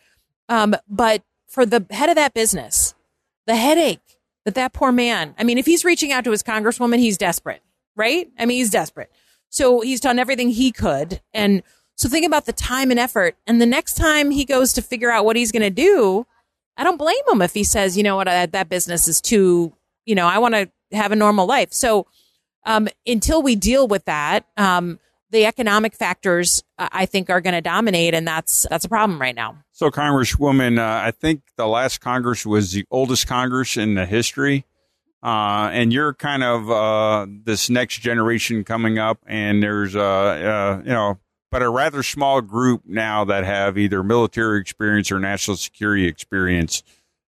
Um, 0.49 0.75
but 0.89 1.23
for 1.47 1.65
the 1.65 1.85
head 1.91 2.09
of 2.09 2.15
that 2.15 2.33
business, 2.33 2.93
the 3.47 3.55
headache 3.55 4.19
that 4.45 4.55
that 4.55 4.73
poor 4.73 4.91
man, 4.91 5.35
I 5.37 5.43
mean, 5.43 5.57
if 5.57 5.65
he's 5.65 5.85
reaching 5.85 6.11
out 6.11 6.23
to 6.25 6.31
his 6.31 6.43
congresswoman, 6.43 6.99
he's 6.99 7.17
desperate, 7.17 7.61
right? 7.95 8.29
I 8.37 8.45
mean, 8.45 8.57
he's 8.57 8.71
desperate. 8.71 9.11
So 9.49 9.81
he's 9.81 9.99
done 9.99 10.19
everything 10.19 10.49
he 10.49 10.71
could. 10.71 11.21
And 11.33 11.63
so 11.95 12.09
think 12.09 12.25
about 12.25 12.45
the 12.45 12.53
time 12.53 12.91
and 12.91 12.99
effort. 12.99 13.35
And 13.47 13.61
the 13.61 13.65
next 13.65 13.95
time 13.95 14.31
he 14.31 14.45
goes 14.45 14.73
to 14.73 14.81
figure 14.81 15.11
out 15.11 15.25
what 15.25 15.35
he's 15.35 15.51
going 15.51 15.63
to 15.63 15.69
do, 15.69 16.25
I 16.77 16.83
don't 16.83 16.97
blame 16.97 17.17
him 17.29 17.41
if 17.41 17.53
he 17.53 17.63
says, 17.63 17.97
you 17.97 18.03
know 18.03 18.15
what, 18.15 18.27
uh, 18.27 18.47
that 18.47 18.69
business 18.69 19.07
is 19.07 19.21
too, 19.21 19.73
you 20.05 20.15
know, 20.15 20.27
I 20.27 20.37
want 20.37 20.55
to 20.55 20.69
have 20.93 21.11
a 21.11 21.15
normal 21.15 21.45
life. 21.45 21.73
So, 21.73 22.07
um, 22.65 22.87
until 23.07 23.41
we 23.41 23.55
deal 23.55 23.87
with 23.87 24.05
that, 24.05 24.45
um, 24.57 24.99
the 25.31 25.45
economic 25.45 25.93
factors 25.93 26.63
uh, 26.77 26.89
I 26.91 27.05
think 27.05 27.29
are 27.29 27.41
going 27.41 27.53
to 27.53 27.61
dominate, 27.61 28.13
and 28.13 28.27
that's 28.27 28.65
that's 28.69 28.85
a 28.85 28.89
problem 28.89 29.19
right 29.19 29.35
now. 29.35 29.57
So, 29.71 29.89
Congresswoman, 29.89 30.79
uh, 30.79 31.05
I 31.05 31.11
think 31.11 31.41
the 31.55 31.67
last 31.67 31.99
Congress 32.01 32.45
was 32.45 32.71
the 32.71 32.85
oldest 32.91 33.27
Congress 33.27 33.77
in 33.77 33.95
the 33.95 34.05
history, 34.05 34.65
uh, 35.23 35.69
and 35.71 35.93
you're 35.93 36.13
kind 36.13 36.43
of 36.43 36.69
uh, 36.69 37.27
this 37.43 37.69
next 37.69 37.99
generation 37.99 38.63
coming 38.63 38.97
up, 38.97 39.19
and 39.27 39.61
there's 39.61 39.95
uh, 39.95 40.01
uh, 40.01 40.81
you 40.83 40.91
know, 40.91 41.19
but 41.51 41.61
a 41.61 41.69
rather 41.69 42.03
small 42.03 42.41
group 42.41 42.83
now 42.85 43.25
that 43.25 43.43
have 43.43 43.77
either 43.77 44.03
military 44.03 44.59
experience 44.59 45.11
or 45.11 45.19
national 45.19 45.57
security 45.57 46.07
experience. 46.07 46.83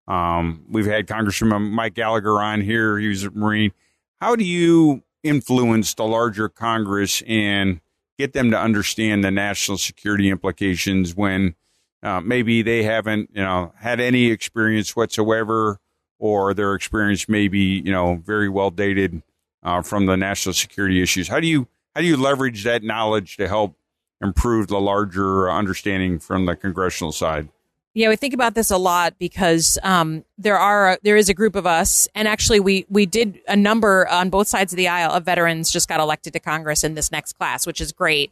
Um, 0.09 0.65
we've 0.69 0.87
had 0.87 1.07
Congressman 1.07 1.71
Mike 1.71 1.95
Gallagher 1.95 2.41
on 2.41 2.63
here; 2.63 2.99
he 2.99 3.09
was 3.09 3.25
a 3.25 3.31
Marine. 3.31 3.73
How 4.21 4.37
do 4.37 4.45
you 4.45 5.03
influence 5.23 5.95
the 5.95 6.05
larger 6.05 6.49
Congress 6.49 7.23
and 7.27 7.81
get 8.21 8.33
them 8.33 8.51
to 8.51 8.59
understand 8.59 9.25
the 9.25 9.31
national 9.31 9.79
security 9.79 10.31
implications 10.31 11.17
when 11.17 11.55
uh, 12.03 12.21
maybe 12.21 12.63
they 12.63 12.83
haven't, 12.83 13.31
you 13.33 13.43
know, 13.43 13.73
had 13.77 14.01
any 14.01 14.27
experience 14.31 14.95
whatsoever, 14.95 15.79
or 16.19 16.55
their 16.55 16.75
experience 16.75 17.29
may 17.29 17.49
be, 17.49 17.81
you 17.85 17.93
know, 17.93 18.23
very 18.25 18.49
well 18.49 18.71
dated 18.71 19.23
uh, 19.63 19.83
from 19.83 20.07
the 20.07 20.17
national 20.17 20.53
security 20.53 21.03
issues. 21.03 21.29
How 21.29 21.41
do 21.41 21.47
you 21.47 21.67
how 21.95 22.01
do 22.01 22.07
you 22.07 22.17
leverage 22.17 22.65
that 22.65 22.83
knowledge 22.83 23.37
to 23.39 23.49
help 23.49 23.77
improve 24.21 24.69
the 24.69 24.81
larger 24.81 25.51
understanding 25.51 26.19
from 26.19 26.47
the 26.47 26.55
congressional 26.55 27.13
side? 27.13 27.49
Yeah, 27.93 28.09
we 28.09 28.17
think 28.17 28.35
about 28.35 28.55
this 28.55 28.71
a 28.71 28.77
lot 28.77 29.19
because 29.19 29.77
um, 29.83 30.25
there 30.39 30.57
are 30.57 30.99
there 31.03 31.17
is 31.17 31.29
a 31.29 31.35
group 31.35 31.57
of 31.57 31.67
us, 31.67 32.07
and 32.15 32.29
actually 32.29 32.61
we 32.61 32.87
we 32.89 33.05
did 33.05 33.41
a 33.49 33.57
number 33.57 34.07
on 34.09 34.31
both 34.31 34.47
sides 34.47 34.73
of 34.73 34.77
the 34.77 34.87
aisle 34.87 35.11
of 35.11 35.25
veterans 35.25 35.73
just 35.73 35.89
got 35.89 35.99
elected 35.99 36.33
to 36.35 36.41
Congress 36.41 36.85
in 36.85 36.95
this 36.95 37.11
next 37.11 37.33
class, 37.33 37.67
which 37.67 37.81
is 37.81 37.93
great. 37.93 38.31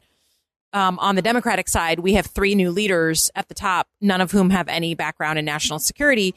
Um, 0.73 0.99
on 1.01 1.17
the 1.17 1.23
Democratic 1.23 1.69
side, 1.69 1.99
we 2.01 2.13
have 2.13 2.27
three 2.27 2.55
new 2.55 2.71
leaders 2.71 3.31
at 3.35 3.49
the 3.49 3.55
top, 3.55 3.89
none 4.01 4.21
of 4.21 4.31
whom 4.31 4.51
have 4.51 4.69
any 4.69 4.95
background 4.95 5.39
in 5.39 5.45
national 5.45 5.81
security. 5.81 6.35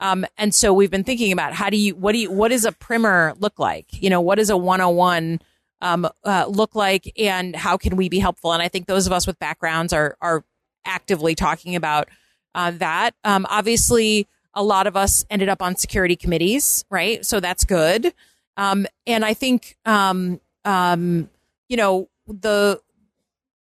Um, 0.00 0.26
and 0.36 0.52
so 0.54 0.72
we've 0.72 0.90
been 0.90 1.04
thinking 1.04 1.30
about 1.30 1.52
how 1.52 1.70
do 1.70 1.76
you 1.76 1.94
what 1.94 2.12
do 2.12 2.18
you 2.18 2.30
what 2.30 2.48
does 2.48 2.64
a 2.64 2.72
primer 2.72 3.34
look 3.38 3.60
like? 3.60 3.86
You 3.92 4.10
know, 4.10 4.20
what 4.20 4.36
does 4.36 4.50
a 4.50 4.56
101 4.56 5.40
um, 5.80 6.08
uh, 6.24 6.46
look 6.48 6.74
like, 6.74 7.12
and 7.16 7.54
how 7.54 7.76
can 7.76 7.94
we 7.94 8.08
be 8.08 8.18
helpful? 8.18 8.52
And 8.52 8.60
I 8.60 8.66
think 8.66 8.86
those 8.86 9.06
of 9.06 9.12
us 9.12 9.28
with 9.28 9.38
backgrounds 9.38 9.92
are 9.92 10.16
are 10.20 10.42
actively 10.84 11.36
talking 11.36 11.76
about 11.76 12.08
uh, 12.54 12.72
that. 12.72 13.14
Um, 13.24 13.46
obviously, 13.48 14.26
a 14.54 14.62
lot 14.62 14.86
of 14.86 14.96
us 14.96 15.24
ended 15.30 15.48
up 15.48 15.62
on 15.62 15.76
security 15.76 16.16
committees, 16.16 16.84
right? 16.90 17.24
So 17.24 17.40
that's 17.40 17.64
good. 17.64 18.14
Um, 18.56 18.86
and 19.06 19.24
I 19.24 19.34
think, 19.34 19.76
um, 19.84 20.40
um, 20.64 21.28
you 21.68 21.76
know, 21.76 22.08
the 22.26 22.80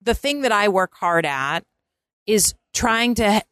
the 0.02 0.14
thing 0.14 0.42
that 0.42 0.52
I 0.52 0.68
work 0.68 0.94
hard 0.94 1.24
at 1.24 1.60
is 2.26 2.54
trying 2.74 3.14
to 3.16 3.42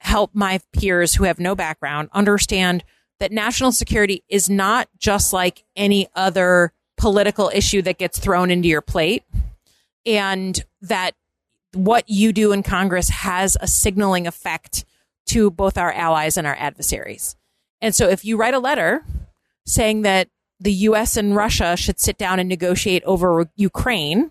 help 0.00 0.30
my 0.34 0.60
peers 0.72 1.14
who 1.14 1.24
have 1.24 1.38
no 1.38 1.54
background 1.54 2.08
understand 2.12 2.82
that 3.18 3.30
national 3.30 3.70
security 3.70 4.24
is 4.28 4.48
not 4.48 4.88
just 4.98 5.32
like 5.32 5.64
any 5.76 6.08
other 6.14 6.72
political 6.96 7.50
issue 7.54 7.82
that 7.82 7.98
gets 7.98 8.18
thrown 8.18 8.50
into 8.50 8.68
your 8.68 8.80
plate 8.80 9.24
and 10.06 10.64
that 10.80 11.12
what 11.72 12.08
you 12.08 12.32
do 12.32 12.52
in 12.52 12.62
Congress 12.62 13.08
has 13.08 13.56
a 13.60 13.66
signaling 13.66 14.26
effect 14.26 14.84
to 15.26 15.50
both 15.50 15.78
our 15.78 15.92
allies 15.92 16.36
and 16.36 16.46
our 16.46 16.56
adversaries. 16.58 17.36
And 17.80 17.94
so 17.94 18.08
if 18.08 18.24
you 18.24 18.36
write 18.36 18.54
a 18.54 18.58
letter 18.58 19.04
saying 19.64 20.02
that 20.02 20.28
the 20.58 20.72
US 20.72 21.16
and 21.16 21.34
Russia 21.34 21.76
should 21.76 21.98
sit 21.98 22.18
down 22.18 22.38
and 22.38 22.48
negotiate 22.48 23.02
over 23.04 23.48
Ukraine, 23.56 24.30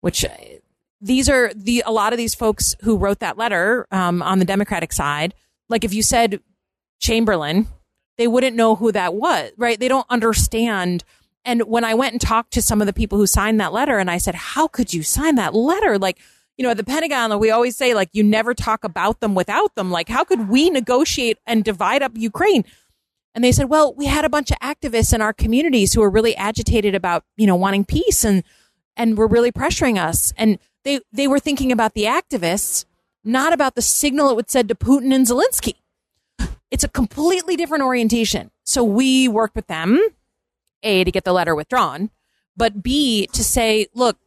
which 0.00 0.24
uh, 0.24 0.28
these 1.00 1.28
are 1.28 1.50
the 1.54 1.82
a 1.86 1.92
lot 1.92 2.12
of 2.12 2.16
these 2.16 2.34
folks 2.34 2.74
who 2.82 2.96
wrote 2.96 3.20
that 3.20 3.38
letter 3.38 3.86
um, 3.90 4.22
on 4.22 4.38
the 4.38 4.44
Democratic 4.44 4.92
side. 4.92 5.34
Like 5.68 5.84
if 5.84 5.94
you 5.94 6.02
said 6.02 6.40
Chamberlain, 7.00 7.68
they 8.16 8.26
wouldn't 8.26 8.56
know 8.56 8.74
who 8.74 8.92
that 8.92 9.14
was, 9.14 9.52
right? 9.56 9.78
They 9.78 9.88
don't 9.88 10.06
understand. 10.10 11.04
And 11.44 11.62
when 11.62 11.84
I 11.84 11.94
went 11.94 12.12
and 12.12 12.20
talked 12.20 12.52
to 12.54 12.62
some 12.62 12.80
of 12.80 12.86
the 12.86 12.92
people 12.92 13.16
who 13.16 13.26
signed 13.26 13.60
that 13.60 13.72
letter, 13.72 13.98
and 13.98 14.10
I 14.10 14.18
said, 14.18 14.34
"How 14.34 14.68
could 14.68 14.92
you 14.92 15.02
sign 15.02 15.36
that 15.36 15.54
letter?" 15.54 15.98
Like 15.98 16.18
you 16.58 16.64
know, 16.64 16.70
at 16.70 16.76
the 16.76 16.84
Pentagon, 16.84 17.38
we 17.38 17.52
always 17.52 17.76
say, 17.76 17.94
like, 17.94 18.10
you 18.12 18.24
never 18.24 18.52
talk 18.52 18.82
about 18.82 19.20
them 19.20 19.36
without 19.36 19.76
them. 19.76 19.92
Like, 19.92 20.08
how 20.08 20.24
could 20.24 20.48
we 20.48 20.70
negotiate 20.70 21.38
and 21.46 21.62
divide 21.62 22.02
up 22.02 22.12
Ukraine? 22.16 22.64
And 23.32 23.44
they 23.44 23.52
said, 23.52 23.68
well, 23.68 23.94
we 23.94 24.06
had 24.06 24.24
a 24.24 24.28
bunch 24.28 24.50
of 24.50 24.58
activists 24.58 25.14
in 25.14 25.22
our 25.22 25.32
communities 25.32 25.92
who 25.94 26.00
were 26.00 26.10
really 26.10 26.34
agitated 26.34 26.96
about, 26.96 27.24
you 27.36 27.46
know, 27.46 27.54
wanting 27.54 27.84
peace 27.84 28.24
and, 28.24 28.42
and 28.96 29.16
were 29.16 29.28
really 29.28 29.52
pressuring 29.52 29.98
us. 29.98 30.32
And 30.36 30.58
they, 30.82 30.98
they 31.12 31.28
were 31.28 31.38
thinking 31.38 31.70
about 31.70 31.94
the 31.94 32.04
activists, 32.04 32.84
not 33.22 33.52
about 33.52 33.76
the 33.76 33.82
signal 33.82 34.30
it 34.30 34.34
would 34.34 34.50
send 34.50 34.68
to 34.70 34.74
Putin 34.74 35.14
and 35.14 35.26
Zelensky. 35.26 35.74
It's 36.72 36.84
a 36.84 36.88
completely 36.88 37.54
different 37.54 37.84
orientation. 37.84 38.50
So 38.64 38.82
we 38.82 39.28
worked 39.28 39.54
with 39.54 39.68
them, 39.68 40.00
A, 40.82 41.04
to 41.04 41.12
get 41.12 41.24
the 41.24 41.32
letter 41.32 41.54
withdrawn, 41.54 42.10
but 42.56 42.82
B, 42.82 43.28
to 43.28 43.44
say, 43.44 43.86
look, 43.94 44.18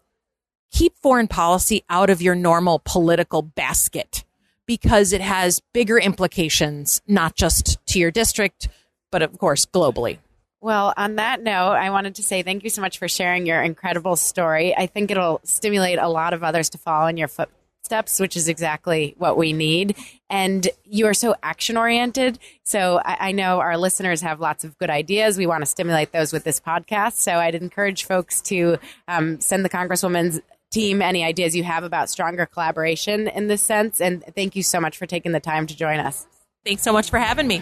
keep 0.71 0.97
foreign 0.97 1.27
policy 1.27 1.83
out 1.89 2.09
of 2.09 2.21
your 2.21 2.35
normal 2.35 2.81
political 2.83 3.41
basket 3.41 4.23
because 4.65 5.11
it 5.11 5.21
has 5.21 5.61
bigger 5.73 5.99
implications, 5.99 7.01
not 7.07 7.35
just 7.35 7.77
to 7.87 7.99
your 7.99 8.11
district, 8.11 8.69
but 9.11 9.21
of 9.21 9.37
course, 9.37 9.65
globally. 9.65 10.17
Well, 10.61 10.93
on 10.95 11.15
that 11.15 11.41
note, 11.41 11.73
I 11.73 11.89
wanted 11.89 12.15
to 12.15 12.23
say 12.23 12.43
thank 12.43 12.63
you 12.63 12.69
so 12.69 12.81
much 12.81 12.99
for 12.99 13.07
sharing 13.07 13.45
your 13.47 13.61
incredible 13.61 14.15
story. 14.15 14.75
I 14.75 14.85
think 14.85 15.09
it'll 15.09 15.41
stimulate 15.43 15.97
a 15.97 16.07
lot 16.07 16.33
of 16.33 16.43
others 16.43 16.69
to 16.69 16.77
follow 16.77 17.07
in 17.07 17.17
your 17.17 17.27
footsteps, 17.27 18.19
which 18.19 18.37
is 18.37 18.47
exactly 18.47 19.15
what 19.17 19.37
we 19.37 19.53
need. 19.53 19.97
And 20.29 20.67
you 20.85 21.07
are 21.07 21.15
so 21.15 21.33
action 21.41 21.77
oriented. 21.77 22.37
So 22.63 23.01
I, 23.03 23.29
I, 23.29 23.31
know 23.31 23.59
our 23.59 23.75
listeners 23.75 24.21
have 24.21 24.39
lots 24.39 24.63
of 24.63 24.77
good 24.77 24.91
ideas. 24.91 25.35
We 25.35 25.47
want 25.47 25.63
to 25.63 25.65
stimulate 25.65 26.11
those 26.11 26.31
with 26.31 26.43
this 26.43 26.59
podcast. 26.59 27.13
So 27.13 27.33
I'd 27.33 27.55
encourage 27.55 28.05
folks 28.05 28.39
to 28.43 28.77
um, 29.07 29.41
send 29.41 29.65
the 29.65 29.69
Congresswoman's 29.69 30.41
team 30.71 31.01
any 31.01 31.23
ideas 31.23 31.55
you 31.55 31.63
have 31.63 31.83
about 31.83 32.09
stronger 32.09 32.45
collaboration 32.45 33.27
in 33.27 33.47
this 33.47 33.61
sense. 33.61 34.01
And 34.01 34.23
thank 34.35 34.55
you 34.55 34.63
so 34.63 34.79
much 34.79 34.97
for 34.97 35.05
taking 35.05 35.33
the 35.33 35.39
time 35.39 35.67
to 35.67 35.75
join 35.75 35.99
us. 35.99 36.25
Thanks 36.65 36.81
so 36.81 36.93
much 36.93 37.09
for 37.09 37.19
having 37.19 37.47
me. 37.47 37.61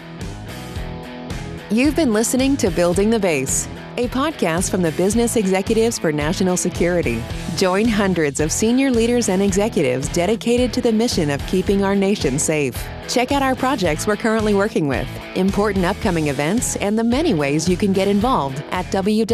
You've 1.70 1.96
been 1.96 2.12
listening 2.12 2.56
to 2.58 2.70
Building 2.70 3.10
the 3.10 3.20
Base, 3.20 3.68
a 3.96 4.08
podcast 4.08 4.70
from 4.70 4.82
the 4.82 4.90
Business 4.92 5.36
Executives 5.36 6.00
for 6.00 6.10
National 6.10 6.56
Security. 6.56 7.22
Join 7.56 7.86
hundreds 7.86 8.40
of 8.40 8.50
senior 8.50 8.90
leaders 8.90 9.28
and 9.28 9.40
executives 9.40 10.08
dedicated 10.08 10.72
to 10.72 10.80
the 10.80 10.90
mission 10.90 11.30
of 11.30 11.44
keeping 11.46 11.84
our 11.84 11.94
nation 11.94 12.40
safe. 12.40 12.74
Check 13.08 13.30
out 13.30 13.42
our 13.42 13.54
projects 13.54 14.06
we're 14.06 14.16
currently 14.16 14.52
working 14.52 14.88
with, 14.88 15.08
important 15.36 15.84
upcoming 15.84 16.26
events, 16.26 16.74
and 16.76 16.98
the 16.98 17.04
many 17.04 17.34
ways 17.34 17.68
you 17.68 17.76
can 17.76 17.92
get 17.92 18.08
involved 18.08 18.64
at 18.70 18.86
www.bens.org. 18.86 19.30